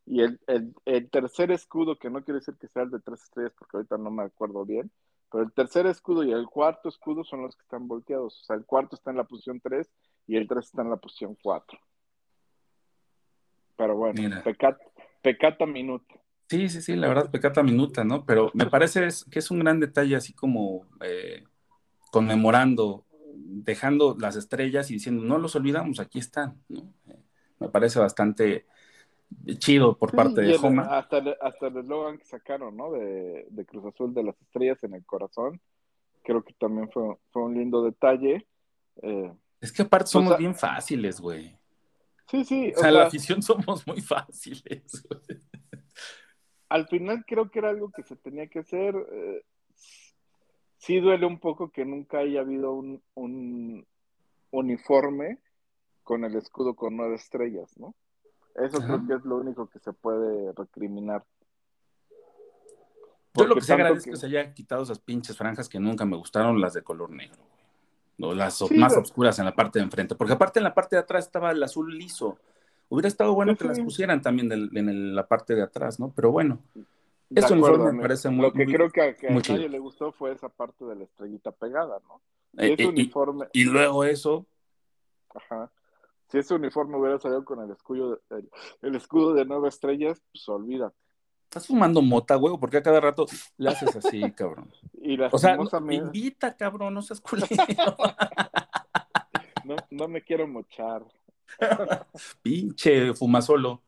[0.05, 3.23] Y el, el, el, tercer escudo, que no quiere decir que sea el de tres
[3.23, 4.91] estrellas, porque ahorita no me acuerdo bien,
[5.31, 8.41] pero el tercer escudo y el cuarto escudo son los que están volteados.
[8.41, 9.89] O sea, el cuarto está en la posición 3
[10.27, 11.77] y el 3 está en la posición 4.
[13.75, 14.83] Pero bueno, pecata,
[15.27, 16.15] pecata minuta.
[16.49, 18.25] Sí, sí, sí, la verdad, pecata minuta, ¿no?
[18.25, 21.43] Pero me parece que es un gran detalle así como eh,
[22.11, 23.03] conmemorando,
[23.35, 26.93] dejando las estrellas y diciendo, no los olvidamos, aquí están, ¿no?
[27.09, 27.19] Eh,
[27.59, 28.65] me parece bastante
[29.57, 30.83] chido por parte de Homa.
[30.83, 32.93] Hasta, hasta el eslogan que sacaron, ¿no?
[32.93, 35.59] De, Cruz Azul de las estrellas en el corazón.
[36.23, 38.47] Creo que también fue, fue un lindo detalle.
[39.01, 41.57] Eh, es que aparte somos bien fáciles, güey.
[42.29, 42.73] Sí, sí.
[42.75, 45.07] O, sea, la afición somos muy fáciles.
[46.69, 48.95] Al final creo que era algo que se tenía que hacer.
[48.95, 49.45] Eh,
[50.77, 53.87] sí duele un poco que nunca haya habido un, un
[54.51, 55.39] uniforme
[56.03, 57.95] con el escudo con nueve estrellas, ¿no?
[58.55, 61.23] Eso creo que es lo único que se puede recriminar.
[63.35, 66.05] Yo lo que se agradece es que se haya quitado esas pinches franjas que nunca
[66.05, 67.37] me gustaron, las de color negro,
[68.17, 68.35] güey.
[68.35, 70.15] las más oscuras en la parte de enfrente.
[70.15, 72.37] Porque aparte en la parte de atrás estaba el azul liso.
[72.89, 76.11] Hubiera estado bueno que las pusieran también en la parte de atrás, ¿no?
[76.15, 76.59] Pero bueno.
[77.29, 80.85] Eso me parece muy Lo que creo que a, nadie le gustó fue esa parte
[80.85, 82.21] de la estrellita pegada, ¿no?
[82.57, 83.47] Eh, ese uniforme...
[83.51, 84.45] y, luego eso.
[85.35, 85.69] Ajá
[86.29, 88.19] si ese uniforme hubiera salido con el escudo,
[88.81, 90.95] el, escudo de nueve estrellas, pues olvídate.
[91.47, 93.25] Estás fumando mota, güey, porque a cada rato
[93.57, 94.71] le haces así, cabrón.
[95.01, 97.47] Y o sea, me invita, cabrón, no seas culero.
[99.63, 101.05] no, no me quiero mochar.
[102.41, 103.81] Pinche fumasolo.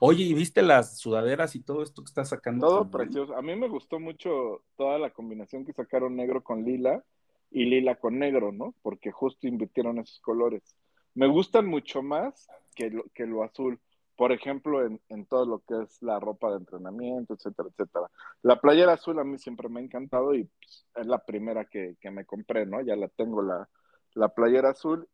[0.00, 2.66] Oye, ¿y viste las sudaderas y todo esto que está sacando?
[2.66, 3.36] Todo precioso.
[3.36, 7.04] A mí me gustó mucho toda la combinación que sacaron negro con lila
[7.50, 8.74] y lila con negro, ¿no?
[8.82, 10.74] Porque justo invirtieron esos colores
[11.14, 13.80] me gustan mucho más que lo, que lo azul.
[14.16, 18.10] Por ejemplo, en, en, todo lo que es la ropa de entrenamiento, etcétera, etcétera.
[18.42, 21.96] La playera azul a mí siempre me ha encantado y pues, es la primera que,
[22.00, 22.80] que, me compré, ¿no?
[22.80, 23.68] Ya la tengo la,
[24.14, 25.08] la playera azul,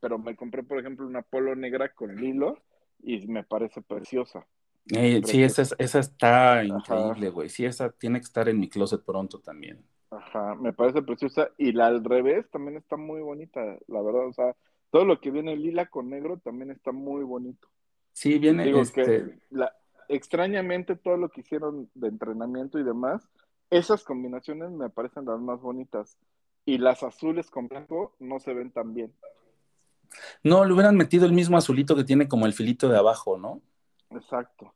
[0.00, 2.58] pero me compré, por ejemplo, una polo negra con lilo
[3.02, 4.46] y me parece preciosa.
[4.92, 7.48] Eh, sí, esa, esa está increíble, güey.
[7.48, 9.82] Sí, esa tiene que estar en mi closet pronto también.
[10.10, 11.50] Ajá, me parece preciosa.
[11.56, 14.26] Y la al revés también está muy bonita, la verdad.
[14.26, 14.54] O sea,
[14.90, 17.68] todo lo que viene lila con negro también está muy bonito.
[18.14, 19.38] Sí, viene este...
[20.08, 23.28] extrañamente todo lo que hicieron de entrenamiento y demás,
[23.70, 26.16] esas combinaciones me parecen las más bonitas.
[26.64, 29.12] Y las azules con blanco no se ven tan bien.
[30.42, 33.60] No, le hubieran metido el mismo azulito que tiene como el filito de abajo, ¿no?
[34.10, 34.72] Exacto.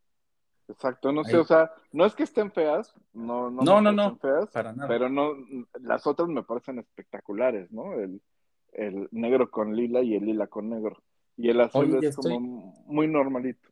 [0.68, 4.16] Exacto, no sé, o sea, no es que estén feas, no, no, no, no, no
[4.16, 4.86] feas, para nada.
[4.86, 5.32] pero no,
[5.80, 7.95] las otras me parecen espectaculares, ¿no?
[7.95, 8.20] El,
[8.72, 11.03] el negro con lila y el lila con negro.
[11.39, 13.68] Y el azul es como muy normalito.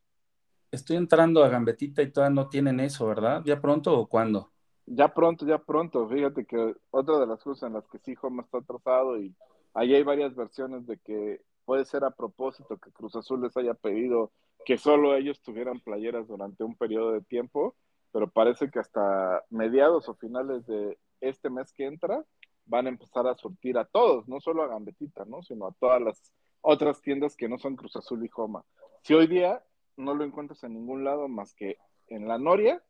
[0.71, 3.43] Estoy entrando a Gambetita y todavía no tienen eso, ¿verdad?
[3.45, 4.53] ¿Ya pronto o cuándo?
[4.87, 6.09] Ya pronto, ya pronto.
[6.09, 9.35] Fíjate que otra de las cosas en las que sí Home está atrasado y
[9.75, 13.75] ahí hay varias versiones de que puede ser a propósito que Cruz Azul les haya
[13.75, 14.31] pedido
[14.65, 17.75] que solo ellos tuvieran playeras durante un periodo de tiempo,
[18.13, 22.25] pero parece que hasta mediados o finales de este mes que entra
[22.65, 25.43] van a empezar a surtir a todos, no solo a Gambetita, ¿no?
[25.43, 28.65] Sino a todas las otras tiendas que no son Cruz Azul y Joma.
[29.03, 29.63] Si hoy día
[29.97, 31.79] no lo encuentras en ningún lado más que
[32.09, 32.83] en la Noria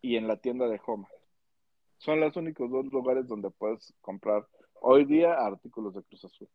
[0.00, 1.08] y en la tienda de Joma.
[1.98, 4.46] Son los únicos dos lugares donde puedes comprar
[4.80, 6.48] hoy día artículos de Cruz Azul.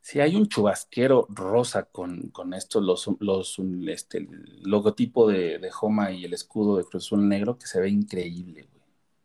[0.00, 5.70] Si hay un chubasquero rosa con, con esto, los, los, este, el logotipo de, de
[5.70, 8.68] Joma y el escudo de Cruz Azul negro que se ve increíble.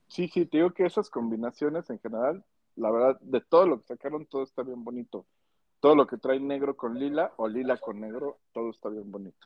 [0.07, 2.45] Sí, sí, te digo que esas combinaciones en general,
[2.77, 5.25] la verdad, de todo lo que sacaron, todo está bien bonito.
[5.79, 9.45] Todo lo que trae negro con lila o lila con negro, todo está bien bonito.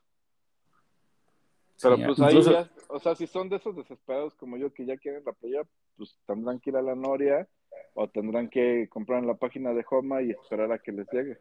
[1.81, 4.97] Pero pues ahí ya, o sea, si son de esos desesperados como yo que ya
[4.97, 5.63] quieren la playa,
[5.97, 7.47] pues tendrán que ir a la Noria
[7.95, 11.39] o tendrán que comprar en la página de Homa y esperar a que les llegue.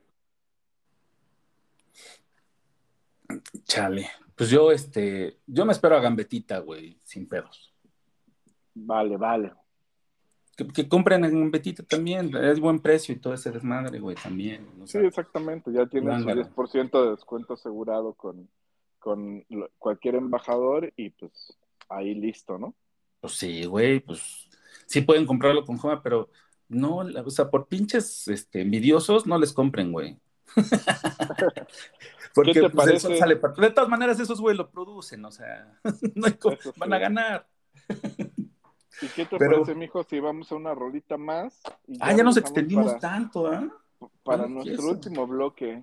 [3.64, 7.74] Chale, Pues yo, este, yo me espero a Gambetita, güey, sin pedos.
[8.74, 9.52] Vale, vale.
[10.74, 14.66] Que, compren en Gambetita también, es buen precio y todo ese desmadre, güey, también.
[14.84, 18.48] sí, exactamente, ya tienes un 10% de descuento asegurado con,
[18.98, 19.44] con
[19.78, 21.56] cualquier embajador y pues
[21.88, 22.74] ahí listo, ¿no?
[23.20, 24.48] Pues sí, güey, pues
[24.86, 26.30] sí pueden comprarlo con Joma, pero
[26.68, 30.18] no, o sea, por pinches este, envidiosos no les compren, güey.
[32.34, 33.18] Porque ¿Qué te pues, parece?
[33.18, 35.78] Sale, de todas maneras, esos güey lo producen, o sea,
[36.14, 36.38] no hay
[36.76, 37.48] van a ganar.
[39.02, 41.62] ¿Y qué te parece, mijo, si vamos a una rolita más?
[42.00, 43.68] ah, ya nos extendimos tanto, ¿ah?
[44.22, 45.82] Para nuestro último bloque.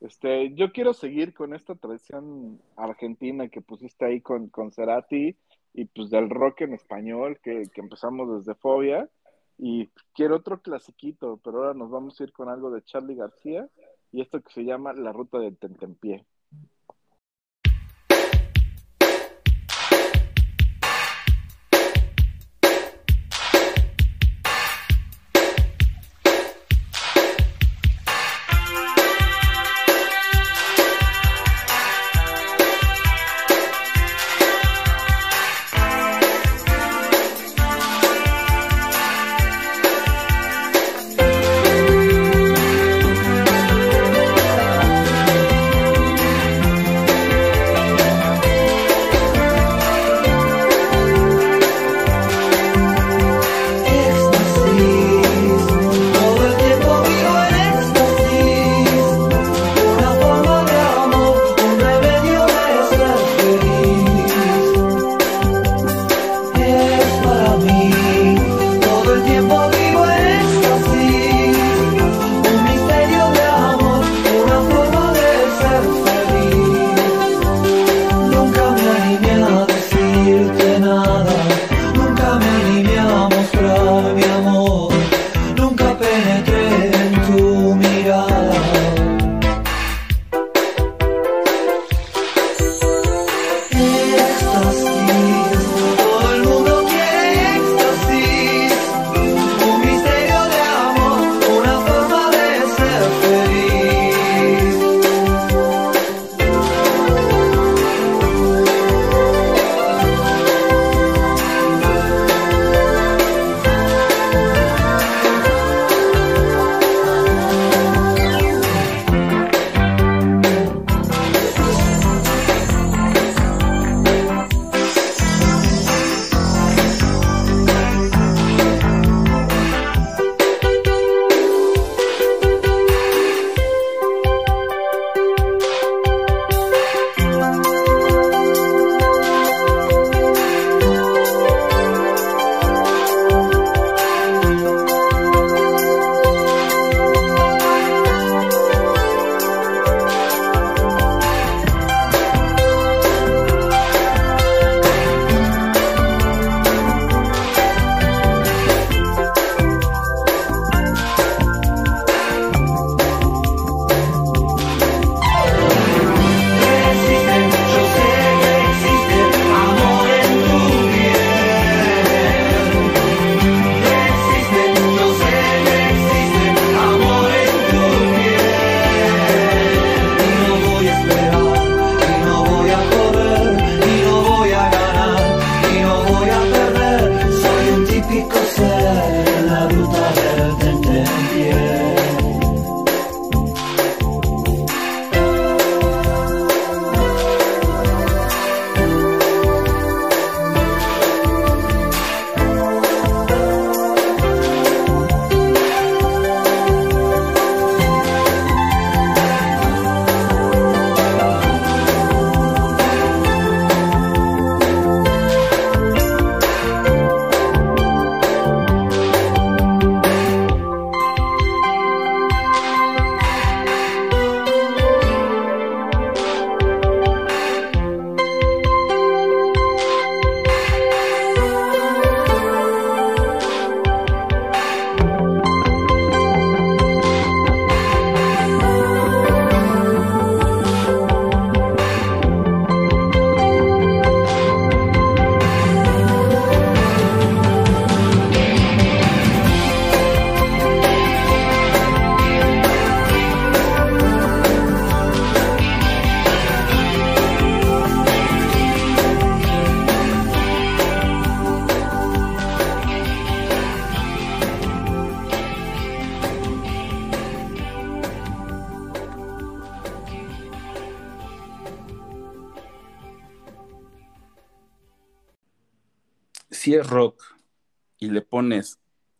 [0.00, 5.36] Este, yo quiero seguir con esta tradición argentina que pusiste ahí con, con Cerati
[5.74, 9.08] y pues del rock en español que, que empezamos desde Fobia.
[9.58, 13.68] Y quiero otro clasiquito, pero ahora nos vamos a ir con algo de Charlie García
[14.12, 16.24] y esto que se llama La Ruta del Tentempié.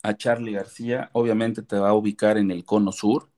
[0.02, 3.28] A Charlie García, obviamente te va a ubicar en el cono sur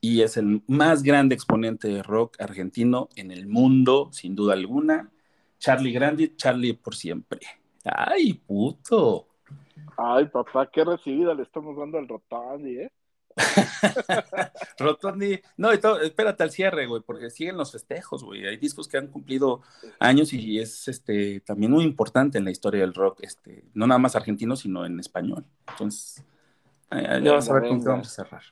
[0.00, 5.10] y es el más grande exponente de rock argentino en el mundo, sin duda alguna.
[5.58, 7.40] Charlie Grandi, Charlie por siempre.
[7.84, 9.26] ¡Ay, puto!
[9.96, 12.90] Ay, papá, qué recibida le estamos dando al Rotondi, ¿eh?
[14.78, 18.46] Rotondi, no, espérate al cierre, güey, porque siguen los festejos, güey.
[18.46, 19.62] Hay discos que han cumplido
[19.98, 23.98] años y es este también muy importante en la historia del rock, este, no nada
[23.98, 25.44] más argentino, sino en español.
[25.68, 26.24] Entonces,
[26.90, 28.42] ya vas a ver con qué vamos a cerrar.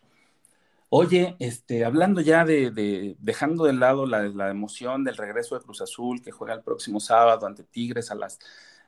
[0.90, 5.82] Oye, este, hablando ya de, dejando de lado la, la, emoción del regreso de Cruz
[5.82, 8.38] Azul, que juega el próximo sábado ante Tigres a las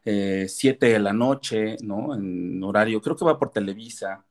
[0.02, 2.14] 7 eh, de la noche, ¿no?
[2.14, 4.24] En horario, creo que va por Televisa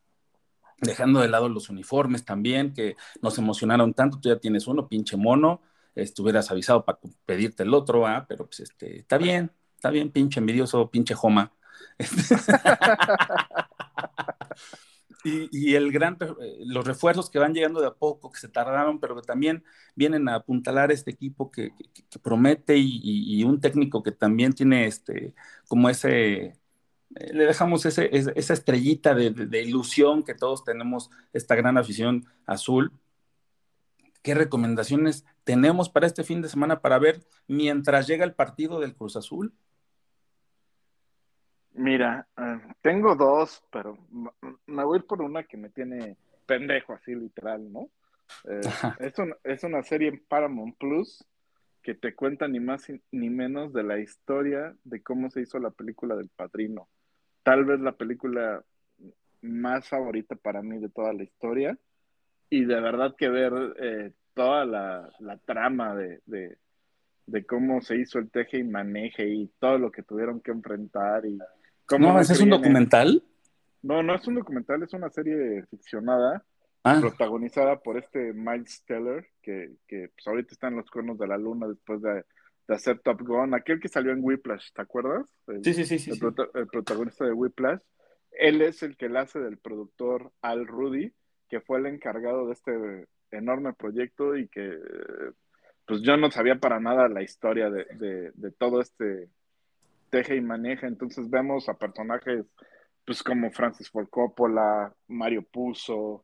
[0.81, 5.17] dejando de lado los uniformes también, que nos emocionaron tanto, tú ya tienes uno, pinche
[5.17, 5.61] mono,
[5.95, 8.25] estuvieras avisado para pedirte el otro, ¿ah?
[8.27, 11.53] pero pues este, está bien, está bien, pinche envidioso, pinche joma.
[15.23, 18.99] y, el gran, eh, los refuerzos que van llegando de a poco, que se tardaron,
[18.99, 19.63] pero que también
[19.95, 21.71] vienen a apuntalar este equipo que,
[22.21, 25.33] promete y, y, un técnico que también tiene este,
[25.67, 26.58] como ese,
[27.09, 32.91] le dejamos ese, esa estrellita de, ilusión que todos tenemos, esta gran afición azul.
[34.21, 38.95] ¿Qué recomendaciones tenemos para este fin de semana para ver mientras llega el partido del
[38.95, 39.53] Cruz Azul?
[41.71, 43.97] Mira, eh, tengo dos, pero
[44.65, 47.89] me voy por una que me tiene pendejo así literal, ¿no?
[48.43, 48.61] Eh,
[48.99, 51.25] es, es una serie en Paramount Plus
[51.81, 55.71] que te cuenta ni más ni menos de la historia de cómo se hizo la
[55.71, 56.89] película del Padrino
[57.49, 58.63] tal vez la película
[59.41, 61.75] más favorita para mí de toda la historia.
[62.47, 65.09] Y de verdad que ver eh, toda la,
[65.45, 66.21] trama de,
[67.25, 71.25] de, cómo se hizo el teje y maneje y todo lo que tuvieron que enfrentar.
[71.25, 71.39] Y
[71.87, 73.23] cómo no, ¿es un documental?
[73.81, 76.45] No, no es un documental, es una serie ficcionada.
[76.81, 76.99] Ah.
[77.01, 81.37] protagonizada por este Miles Teller, que, que pues, ahorita está en los cuernos de la
[81.37, 82.23] luna después de
[82.69, 85.25] de hacer Top Gun, aquel que salió en Whiplash, ¿te acuerdas?
[85.63, 85.97] sí, sí, sí.
[85.97, 87.79] sí, el, protagonista de Whiplash.
[88.31, 91.11] Él es el que le hace del productor Al Rudy,
[91.49, 94.77] que fue el encargado de este enorme proyecto y que
[95.87, 99.29] pues yo no sabía para nada la historia de, todo este
[100.11, 100.85] teje y maneja.
[100.85, 102.45] Entonces vemos a personajes
[103.03, 106.23] pues como Francis Ford Coppola, Mario Puzo,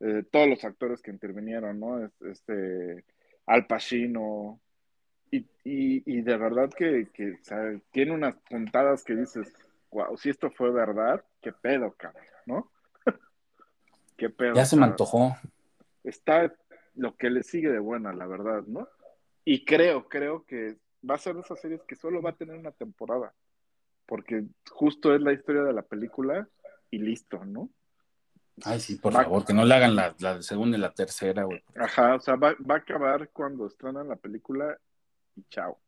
[0.00, 2.04] eh, todos los actores que intervinieron, ¿no?
[2.20, 3.02] Este,
[3.46, 4.60] Al Pacino,
[5.30, 7.08] y, y, de verdad que,
[7.90, 9.52] tiene unas puntadas que dices,
[9.90, 12.72] wow, si esto fue verdad, qué pedo, cabrón, ¿no?
[14.16, 14.54] qué pedo.
[14.54, 15.36] Ya se me antojó.
[16.04, 16.54] Está
[16.94, 18.88] lo que le sigue de buena, la verdad, ¿no?
[19.44, 20.76] Y creo, creo que
[21.08, 23.34] va a ser de esas series que solo va a tener una temporada,
[24.06, 26.48] porque justo es la historia de la película
[26.90, 27.70] y listo, ¿no?
[28.64, 31.62] Ay, sí, por favor, que no le hagan la, la segunda y la tercera, güey.
[31.74, 34.78] Ajá, o sea, va, va, a acabar cuando estrenan la película
[35.36, 35.78] y chao.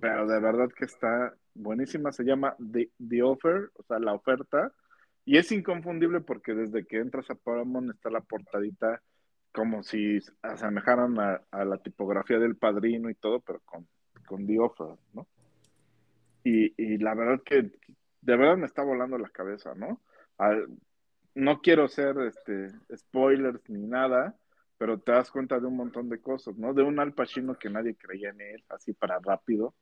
[0.00, 4.72] Pero de verdad que está buenísima, se llama The, Offer, o sea, la oferta,
[5.24, 9.02] y es inconfundible porque desde que entras a Paramount está la portadita
[9.52, 13.86] como si asemejaran a, la tipografía del padrino y todo, pero con,
[14.26, 15.26] con The Offer, ¿no?
[16.44, 17.70] Y, y, la verdad que
[18.22, 20.00] de verdad me está volando la cabeza, ¿no?
[21.34, 24.36] no quiero ser este spoilers ni nada,
[24.78, 26.74] pero te das cuenta de un montón de cosas, ¿no?
[26.74, 29.74] De un Al Pacino que nadie creía en él, así para rápido.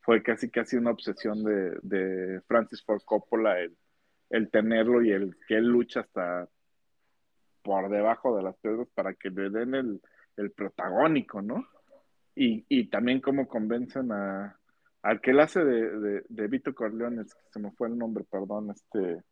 [0.00, 3.76] Fue casi casi una obsesión de, de Francis Ford Coppola el,
[4.30, 6.48] el tenerlo y el que él lucha hasta
[7.62, 10.02] por debajo de las piedras para que le den el,
[10.36, 11.66] el protagónico, ¿no?
[12.34, 14.58] Y, y, también cómo convencen a
[15.02, 18.70] al que él hace de, de, de Vito Corleone, se me fue el nombre, perdón,
[18.70, 19.22] este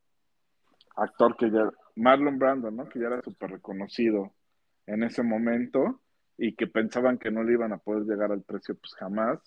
[0.96, 2.88] actor que ya, Marlon Brando, ¿no?
[2.88, 4.32] Que ya era súper reconocido
[4.86, 6.00] en ese momento
[6.36, 9.38] y que pensaban que no le iban a poder llegar al precio, pues jamás.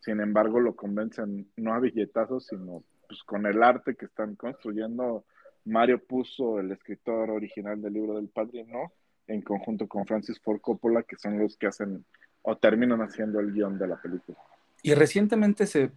[0.00, 5.24] Sin embargo, lo convencen no a billetazos, sino pues con el arte que están construyendo.
[5.66, 8.92] Mario puso el escritor original del libro del Padrino
[9.26, 12.04] en conjunto con Francis Ford Coppola, que son los que hacen
[12.42, 14.38] o terminan haciendo el guion de la película.
[14.82, 15.90] Y recientemente se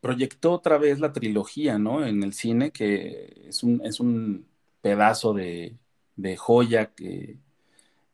[0.00, 2.06] proyectó otra vez la trilogía, ¿no?
[2.06, 4.46] En el cine, que es un, es un
[4.80, 5.76] pedazo de,
[6.16, 7.36] de joya que,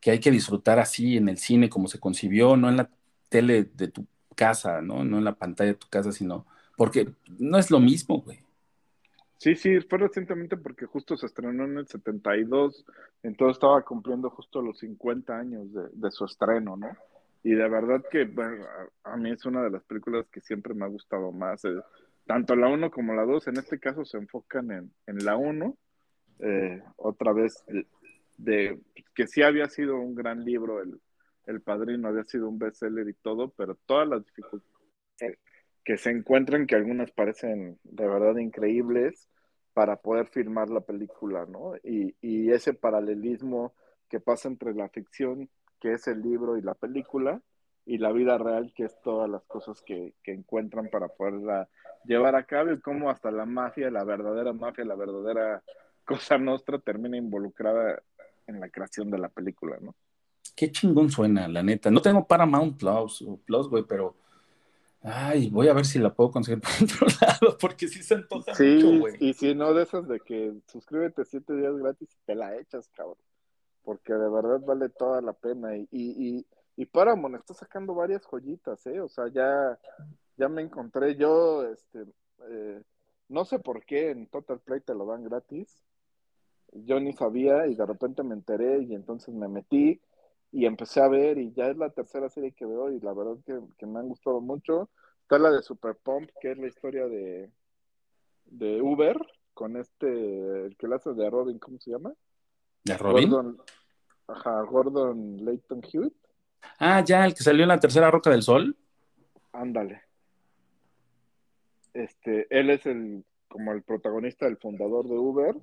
[0.05, 2.91] que hay que disfrutar así en el cine como se concibió, no en la
[3.31, 4.07] tele de tu
[4.37, 5.03] casa, ¿no?
[5.03, 6.45] No en la pantalla de tu casa, sino
[6.77, 7.09] porque
[7.39, 8.41] no es lo mismo, güey.
[9.39, 12.85] Sí, sí, fue recientemente porque justo se estrenó en el 72,
[13.23, 16.91] entonces estaba cumpliendo justo los 50 años de, su estreno, ¿no?
[17.43, 18.31] Y de verdad que
[19.05, 21.65] a, mí es una de las películas que siempre me ha gustado más.
[21.65, 21.81] Eh,
[22.27, 25.75] tanto la 1 como la 2 en este caso se enfocan en, en la 1,
[26.41, 27.65] eh, otra vez
[28.37, 28.79] de,
[29.15, 31.01] que sí había sido un gran libro, el,
[31.47, 35.39] el Padrino había sido un bestseller y todo, pero todas las dificultades
[35.85, 39.29] que se encuentran, que algunas parecen de verdad increíbles,
[39.75, 41.75] para poder filmar la película, ¿no?
[41.83, 43.75] Y, y ese paralelismo
[44.09, 45.51] que pasa entre la ficción,
[45.81, 47.43] que es el libro y la película,
[47.85, 51.69] y la vida real, que es todas las cosas que, que encuentran para poderla
[52.05, 55.63] llevar a cabo y cómo hasta la mafia, la verdadera mafia, la verdadera
[56.05, 58.03] cosa nuestra termina involucrada
[58.47, 59.95] en la creación de la película, ¿no?
[60.55, 61.91] Qué chingón suena, la neta.
[61.91, 64.17] No tengo Paramount Plus, Plus, güey, pero
[65.03, 68.55] ay, voy a ver si la puedo conseguir por otro lado, porque sí se antoja
[68.55, 69.17] sí, mucho, güey.
[69.21, 72.89] Y si no, de esas de que suscríbete siete días gratis y te la echas,
[72.95, 73.19] cabrón.
[73.83, 75.77] Porque de verdad vale toda la pena.
[75.77, 76.47] Y, y, y,
[76.77, 79.01] y Paramount está sacando varias joyitas, ¿eh?
[79.01, 79.79] O sea, ya,
[80.37, 82.07] ya me encontré yo, este,
[82.49, 82.83] eh,
[83.29, 85.85] no sé por qué en Total Play te lo dan gratis.
[86.75, 90.01] Yo ni sabía y de repente me enteré y entonces me metí
[90.53, 93.37] y empecé a ver y ya es la tercera serie que veo y la verdad
[93.47, 94.91] que, que me han gustado mucho.
[95.23, 97.51] Está la de Super Pump, que es la historia de,
[98.45, 99.17] de Uber,
[99.55, 102.13] con este, el que la hace de Robin, ¿cómo se llama?
[102.85, 103.31] ¿De Robin?
[103.31, 103.63] Gordon,
[104.27, 106.15] ajá, Gordon Layton Hewitt.
[106.79, 108.77] Ah, ya, el que salió en la tercera Roca del Sol.
[109.53, 110.03] Ándale.
[111.93, 115.57] Este, él es el, como el protagonista, el fundador de Uber.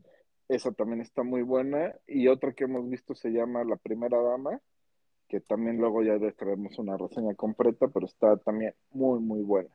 [0.51, 1.95] Esa también está muy buena.
[2.07, 4.59] Y otra que hemos visto se llama La Primera Dama,
[5.29, 9.69] que también luego ya traemos una reseña completa, pero está también muy, muy buena.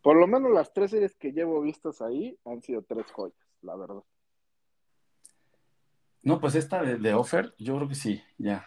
[0.00, 3.74] Por lo menos las tres series que llevo vistas ahí han sido tres joyas, la
[3.74, 4.04] verdad.
[6.22, 8.64] No, pues esta de, de Offer, yo creo que sí, ya.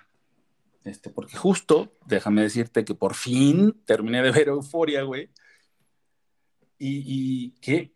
[0.83, 5.29] Este, porque justo, déjame decirte que por fin terminé de ver Euforia, güey.
[6.77, 7.94] Y, y qué,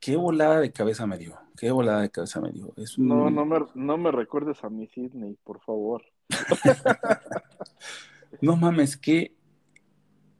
[0.00, 1.38] qué volada de cabeza me dio.
[1.56, 2.72] Qué volada de cabeza me dio.
[2.76, 3.08] Es un...
[3.08, 6.02] No, no me, no me recuerdes a mi Sidney, por favor.
[8.40, 9.34] no mames, qué,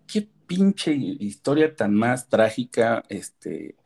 [0.07, 3.77] qué pinche historia tan más trágica, este,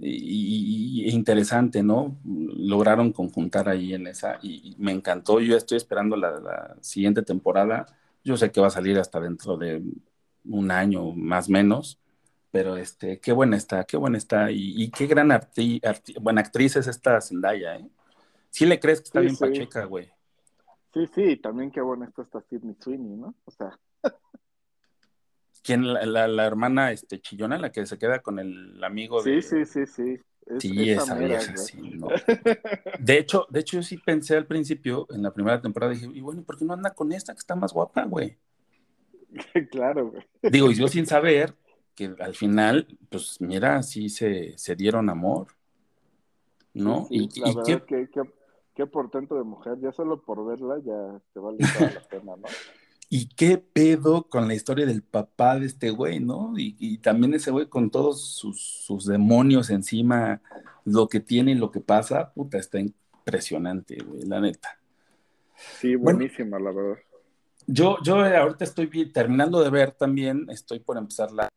[0.00, 2.16] y, y, interesante, ¿no?
[2.24, 5.40] Lograron conjuntar ahí en esa, y, y me encantó.
[5.40, 7.86] Yo estoy esperando la, la, siguiente temporada.
[8.24, 9.82] Yo sé que va a salir hasta dentro de
[10.44, 11.98] un año más o menos,
[12.50, 16.40] pero este, qué buena está, qué buena está, y, y qué gran arti, arti, buena
[16.42, 17.88] actriz es esta Zendaya, ¿eh?
[18.50, 19.40] Sí le crees que está Sí, bien sí.
[19.44, 20.10] pacheca, güey.
[20.94, 23.34] Sí, sí, también qué buena está esta Sidney Sweeney, ¿no?
[23.44, 23.78] O sea,
[25.62, 25.92] ¿Quién?
[25.92, 29.42] La, la, la hermana este, chillona, la que se queda con el amigo sí, de...
[29.42, 30.18] sí, sí, sí.
[30.46, 32.08] Es, Sí, esa vieja, sí, no.
[33.00, 36.20] De hecho, de hecho, yo sí pensé al principio, en la primera temporada, dije, y
[36.22, 38.38] bueno, ¿por qué no anda con esta que está más guapa, güey?
[39.70, 40.24] claro, güey.
[40.42, 41.54] Digo, y yo sin saber
[41.98, 45.48] que al final, pues mira, sí se, se dieron amor,
[46.72, 47.06] ¿no?
[47.08, 48.32] Sí, y, la y verdad qué, que, que,
[48.76, 52.46] qué portento de mujer, ya solo por verla ya te vale toda la pena, ¿no?
[53.10, 56.54] y qué pedo con la historia del papá de este güey, ¿no?
[56.56, 60.40] Y, y también ese güey con todos sus, sus, demonios encima,
[60.84, 64.78] lo que tiene y lo que pasa, puta, está impresionante, güey, la neta.
[65.80, 67.02] Sí, buenísima, bueno, la verdad.
[67.66, 71.47] Yo, yo ahorita estoy terminando de ver también, estoy por empezar la...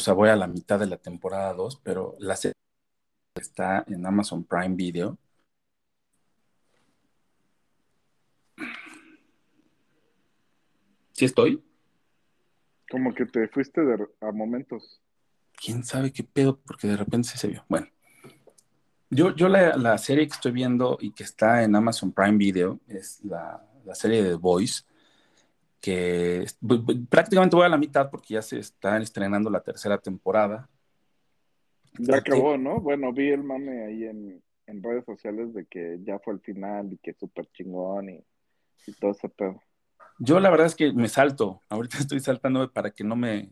[0.00, 2.54] O sea, voy a la mitad de la temporada 2, pero la serie
[3.34, 5.18] está en Amazon Prime Video.
[11.12, 11.62] ¿Sí estoy?
[12.90, 15.02] Como que te fuiste de, a momentos.
[15.52, 16.58] ¿Quién sabe qué pedo?
[16.58, 17.66] Porque de repente se vio.
[17.68, 17.86] Bueno,
[19.10, 22.80] yo, yo la, la, serie que estoy viendo y que está en Amazon Prime Video
[22.88, 24.82] es la, la serie de The Voice,
[25.80, 26.44] que
[27.08, 30.68] prácticamente voy a la mitad porque ya se está estrenando la tercera temporada.
[31.98, 32.80] Ya acabó, ¿no?
[32.80, 36.92] Bueno, vi el mame ahí en, en redes sociales de que ya fue el final
[36.92, 38.24] y que súper chingón y,
[38.86, 39.60] y todo ese pedo.
[40.18, 43.50] Yo la verdad es que me salto, ahorita estoy saltando para que no me,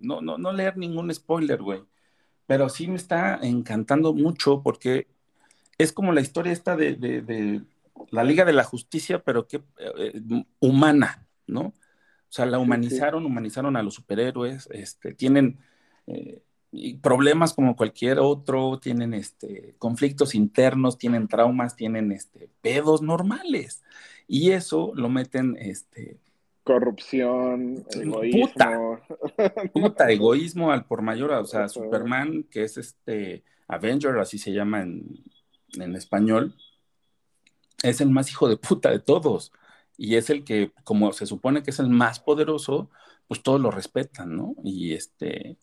[0.00, 1.82] no, no, no leer ningún spoiler, güey,
[2.46, 5.08] pero sí me está encantando mucho porque
[5.78, 7.62] es como la historia esta de, de, de
[8.10, 10.22] la Liga de la Justicia, pero que eh,
[10.60, 11.60] humana, ¿no?
[11.60, 13.30] O sea, la humanizaron, sí, sí.
[13.30, 15.58] humanizaron a los superhéroes, este, tienen
[16.06, 16.42] eh,
[17.00, 23.82] problemas como cualquier otro, tienen este, conflictos internos, tienen traumas, tienen este, pedos normales.
[24.26, 26.18] Y eso lo meten, este...
[26.64, 28.48] Corrupción, egoísmo.
[28.48, 29.00] Puta,
[29.72, 34.80] puta egoísmo al por mayor, o sea, Superman, que es este Avenger, así se llama
[34.80, 35.22] en,
[35.78, 36.54] en español,
[37.82, 39.52] es el más hijo de puta de todos.
[39.96, 42.90] Y es el que, como se supone que es el más poderoso,
[43.28, 44.54] pues todos lo respetan, ¿no?
[44.64, 45.58] Y este,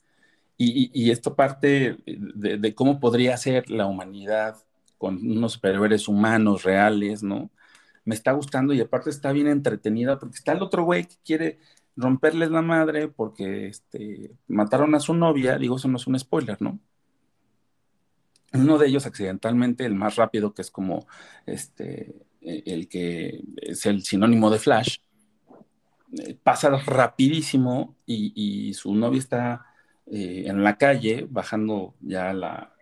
[0.64, 4.58] y, esto parte de, cómo podría ser la humanidad
[4.98, 7.50] con unos superhéroes humanos reales, ¿no?
[8.06, 11.60] Me está gustando y aparte está bien entretenida porque está el otro güey que quiere
[11.96, 16.62] romperles la madre porque este, mataron a su novia, digo, eso no es un spoiler,
[16.62, 16.80] ¿no?
[18.54, 21.08] Uno de ellos accidentalmente, el más rápido, que es como
[21.46, 24.98] este, el que es el sinónimo de Flash,
[26.18, 29.66] eh, pasa rapidísimo y su novia está
[30.14, 32.76] eh, en la calle, bajando ya la,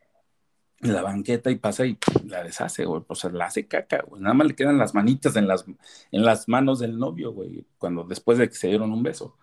[0.80, 1.96] la banqueta y pasa y
[2.26, 5.48] la deshace, güey, pues la hace caca, güey, nada más le quedan las manitas en
[5.48, 5.64] las,
[6.12, 9.38] en las manos del novio, güey, cuando después de que se dieron un beso.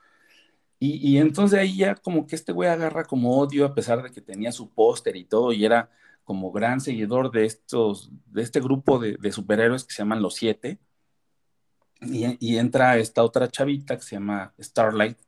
[0.80, 4.10] Y, y entonces ahí ya como que este güey agarra como odio, a pesar de
[4.10, 5.90] que tenía su póster y todo, y era
[6.27, 10.81] como gran seguidor de estos, de este grupo de, superhéroes que se llaman Los Siete,
[12.01, 15.19] y, entra esta otra chavita que se llama Starlight,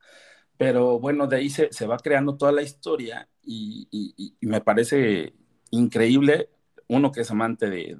[0.58, 5.34] pero bueno, de ahí se, se va creando toda la historia y, me parece
[5.70, 6.50] increíble,
[6.88, 7.96] uno que es amante de,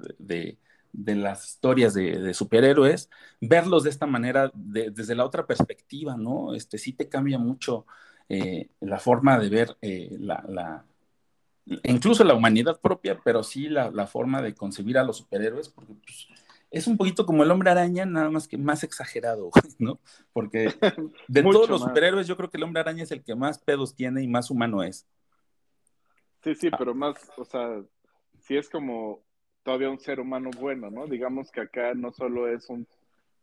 [0.91, 3.09] de, las historias de, superhéroes,
[3.39, 6.53] verlos de esta manera, desde la otra perspectiva, ¿no?
[6.53, 7.85] Este sí te cambia mucho
[8.27, 10.85] eh, la forma de ver eh, la,
[11.65, 15.93] incluso la humanidad propia, pero sí la, la, forma de concebir a los superhéroes, porque
[15.93, 16.27] pues,
[16.71, 19.49] es un poquito como el hombre araña, nada más que más exagerado,
[19.79, 19.99] ¿no?
[20.33, 20.69] Porque
[21.27, 23.95] de todos los superhéroes, yo creo que el hombre araña es el que más pedos
[23.95, 25.07] tiene y más humano es.
[26.43, 27.81] Sí, sí, pero más, o sea,
[28.39, 29.21] sí es como
[29.63, 31.05] todavía un ser humano bueno, ¿no?
[31.07, 32.87] Digamos que acá no solo es un,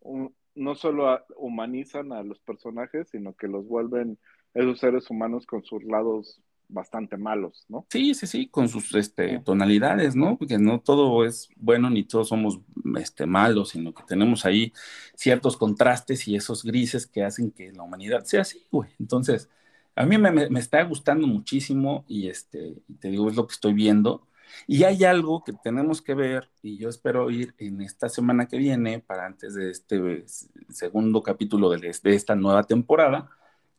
[0.01, 4.17] un no solo humanizan a los personajes, sino que los vuelven
[4.55, 7.85] esos seres humanos con sus lados bastante malos, ¿no?
[7.89, 10.37] Sí, sí, sí, con sus este, tonalidades, ¿no?
[10.37, 12.59] Porque no todo es bueno ni todos somos
[12.99, 14.73] este, malos, sino que tenemos ahí
[15.15, 18.89] ciertos contrastes y esos grises que hacen que la humanidad sea así, güey.
[18.99, 19.49] Entonces,
[19.95, 23.73] a mí me, me, está gustando muchísimo y este, te digo, es lo que estoy
[23.73, 24.27] viendo.
[24.67, 28.57] Y hay algo que tenemos que ver, y yo espero ir en esta semana que
[28.57, 30.25] viene, para antes de este
[30.69, 33.29] segundo capítulo de, de esta nueva temporada,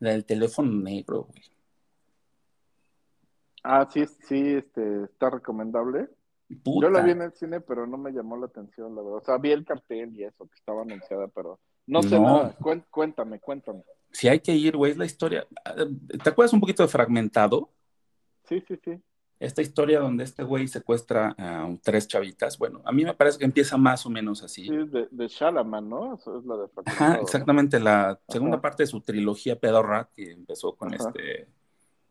[0.01, 1.58] la del teléfono negro, güey
[3.65, 6.09] Ah, sí, sí, este, está recomendable.
[6.49, 9.19] Yo la vi en el cine, pero no me llamó la atención, la verdad.
[9.19, 12.57] O sea, vi el cartel y eso, que estaba anunciada, pero no sé nada.
[12.91, 13.83] Cuéntame, cuéntame.
[14.13, 15.47] Si hay que ir, güey, es la historia.
[16.23, 17.71] ¿Te acuerdas un poquito de Fragmentado?
[18.49, 18.99] Sí, sí, sí.
[19.41, 23.45] Esta historia donde este güey secuestra a tres chavitas, bueno, a mí me parece que
[23.45, 24.67] empieza más o menos así.
[24.67, 26.15] Sí, de, de Shalaman, ¿no?
[26.15, 27.13] Eso es la de Fragmentado.
[27.13, 31.47] Ajá, exactamente, la segunda parte de su trilogía pedorra, que empezó con este,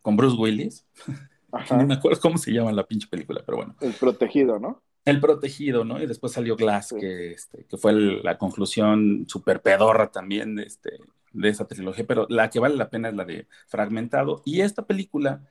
[0.01, 0.85] con Bruce Willis.
[1.51, 3.75] No me acuerdo cómo se llama la pinche película, pero bueno.
[3.81, 4.81] El protegido, ¿no?
[5.05, 6.01] El protegido, ¿no?
[6.01, 10.99] Y después salió Glass, que, este, que fue la conclusión súper pedorra también de, este,
[11.31, 14.41] de esa trilogía, pero la que vale la pena es la de Fragmentado.
[14.43, 15.49] Y esta película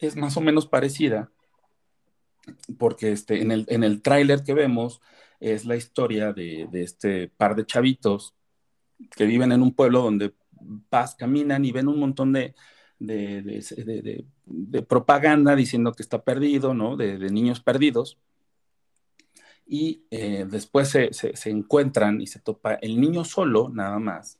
[0.00, 1.30] es más o menos parecida,
[2.78, 5.00] porque este, en el, en el tráiler que vemos
[5.40, 8.34] es la historia de, de, este par de chavitos
[9.16, 10.34] que viven en un pueblo donde
[10.88, 12.54] paz, caminan y ven un montón de,
[12.98, 14.24] de,
[14.88, 16.96] propaganda diciendo que está perdido, ¿no?
[16.96, 18.18] De, niños perdidos.
[19.66, 21.10] Y eh, después se,
[21.50, 24.38] encuentran y se topa el niño solo, nada más,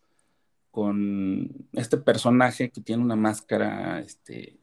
[0.71, 4.57] con este personaje que tiene una máscara este,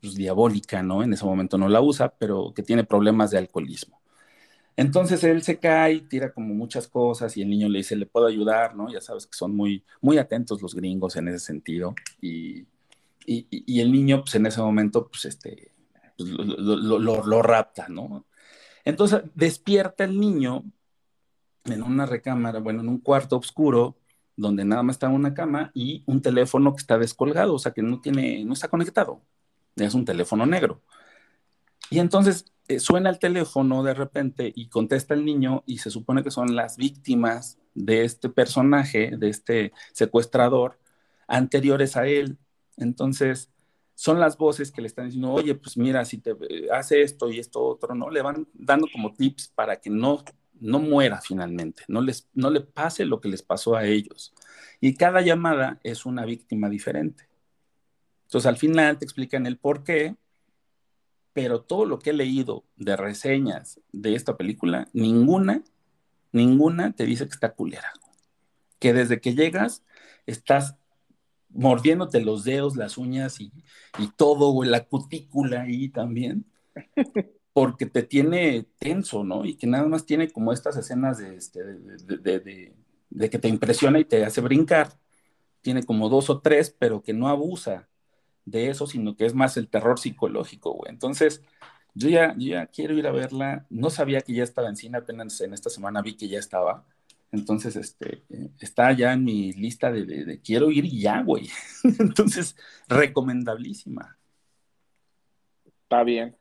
[0.00, 1.02] pues, diabólica, ¿no?
[1.02, 4.00] En ese momento no la usa, pero que tiene problemas de alcoholismo.
[4.76, 8.26] Entonces él se cae, tira como muchas cosas y el niño le dice, le puedo
[8.26, 8.92] ayudar, ¿no?
[8.92, 11.94] Ya sabes que son muy, muy atentos los gringos en ese sentido.
[12.20, 12.66] Y,
[13.26, 15.72] y, el niño, pues en ese momento, pues este,
[16.16, 18.26] pues, lo, lo, rapta, ¿no?
[18.84, 20.64] Entonces despierta el niño
[21.64, 23.98] en una recámara, bueno, en un cuarto oscuro,
[24.36, 27.82] donde nada más está una cama y un teléfono que está descolgado, o sea, que
[27.82, 29.22] no tiene, no está conectado.
[29.76, 30.82] Es un teléfono negro.
[31.90, 36.22] Y entonces eh, suena el teléfono de repente y contesta el niño y se supone
[36.22, 40.78] que son las víctimas de este personaje, de este secuestrador,
[41.28, 42.38] anteriores a él.
[42.76, 43.50] Entonces,
[43.96, 47.30] son las voces que le están diciendo, oye, pues mira, si te eh, hace esto
[47.30, 48.10] y esto otro, ¿no?
[48.10, 50.22] Le van dando como tips para que no,
[50.60, 54.34] no muera finalmente, no, les, no le pase lo que les pasó a ellos.
[54.80, 57.26] Y cada llamada es una víctima diferente.
[58.24, 60.16] Entonces, al final te explican el por qué,
[61.32, 65.62] pero todo lo que he leído de reseñas de esta película, ninguna,
[66.32, 67.92] ninguna te dice que está culera.
[68.78, 69.84] Que desde que llegas
[70.26, 70.76] estás
[71.50, 73.52] mordiéndote los dedos, las uñas y,
[74.16, 76.44] todo, güey, la cutícula ahí también,
[77.52, 79.44] porque te tiene tenso, ¿no?
[79.44, 84.04] Y que nada más tiene como estas escenas de, este, de, que te impresiona y
[84.04, 84.98] te hace brincar,
[85.62, 87.88] tiene como dos o tres, pero que no abusa
[88.44, 90.90] de eso, sino que es más el terror psicológico, güey.
[90.92, 91.42] Entonces,
[91.94, 93.66] yo ya, ya quiero ir a verla.
[93.70, 96.84] No sabía que ya estaba en cine, apenas en esta semana vi que ya estaba.
[97.32, 98.22] Entonces, este,
[98.60, 101.48] está ya en mi lista de, de quiero ir ya, güey.
[101.98, 102.56] Entonces,
[102.88, 104.16] recomendablísima.
[105.64, 106.36] Está bien.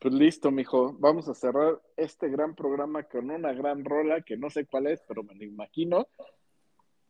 [0.00, 0.96] Pues listo, mijo.
[0.98, 5.02] Vamos a cerrar este gran programa con una gran rola que no sé cuál es,
[5.08, 6.08] pero me lo imagino.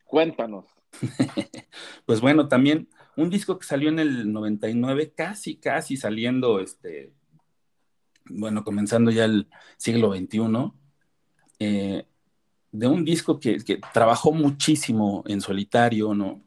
[0.05, 0.67] Cuéntanos.
[2.07, 7.13] pues bueno, también un disco que salió en el 99, casi, casi saliendo, este,
[8.27, 10.73] bueno, comenzando ya el siglo XXI,
[11.59, 12.07] eh,
[12.75, 16.43] de un disco que, trabajó muchísimo en solitario, ¿no?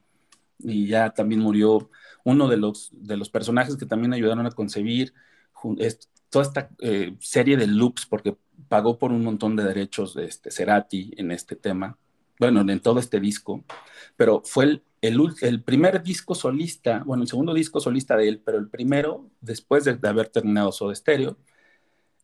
[0.60, 1.90] Y ya también murió
[2.26, 5.14] uno de los, de los personajes que también ayudaron a concebir
[6.30, 8.36] toda esta eh, serie de loops, porque
[8.68, 11.98] pagó por un montón de derechos de este, Cerati en este tema,
[12.40, 13.64] bueno, en todo este disco,
[14.18, 14.84] pero fue el,
[15.42, 19.86] el, primer disco solista, bueno, el segundo disco solista de él, pero el primero después
[19.86, 21.38] de, haber terminado Soda Stereo.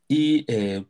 [0.08, 0.86] Y eh,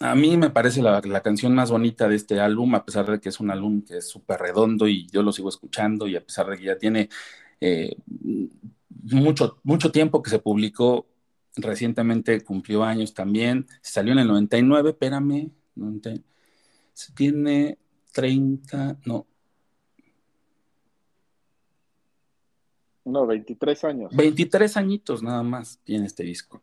[0.00, 3.28] a mí me parece la, canción más bonita de este álbum, a pesar de que
[3.28, 6.48] es un álbum que es súper redondo y yo lo sigo escuchando, y a pesar
[6.48, 7.08] de que ya tiene
[7.60, 7.96] eh,
[9.02, 11.06] mucho, mucho tiempo que se publicó,
[11.56, 15.50] recientemente cumplió años también, salió en el 99, espérame,
[17.14, 17.78] tiene
[18.12, 19.26] 30, no.
[23.04, 24.16] No, 23 años.
[24.16, 26.60] 23 añitos nada más tiene este disco.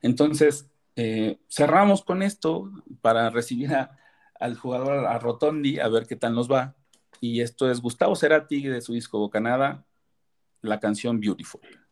[0.00, 0.66] Entonces,
[0.96, 3.70] eh, cerramos con esto para recibir
[4.40, 6.76] al jugador, a Rotondi, a ver qué tal nos va.
[7.20, 9.84] Y esto es Gustavo Cerati de su disco Bocanada,
[10.60, 11.83] la canción Beautiful.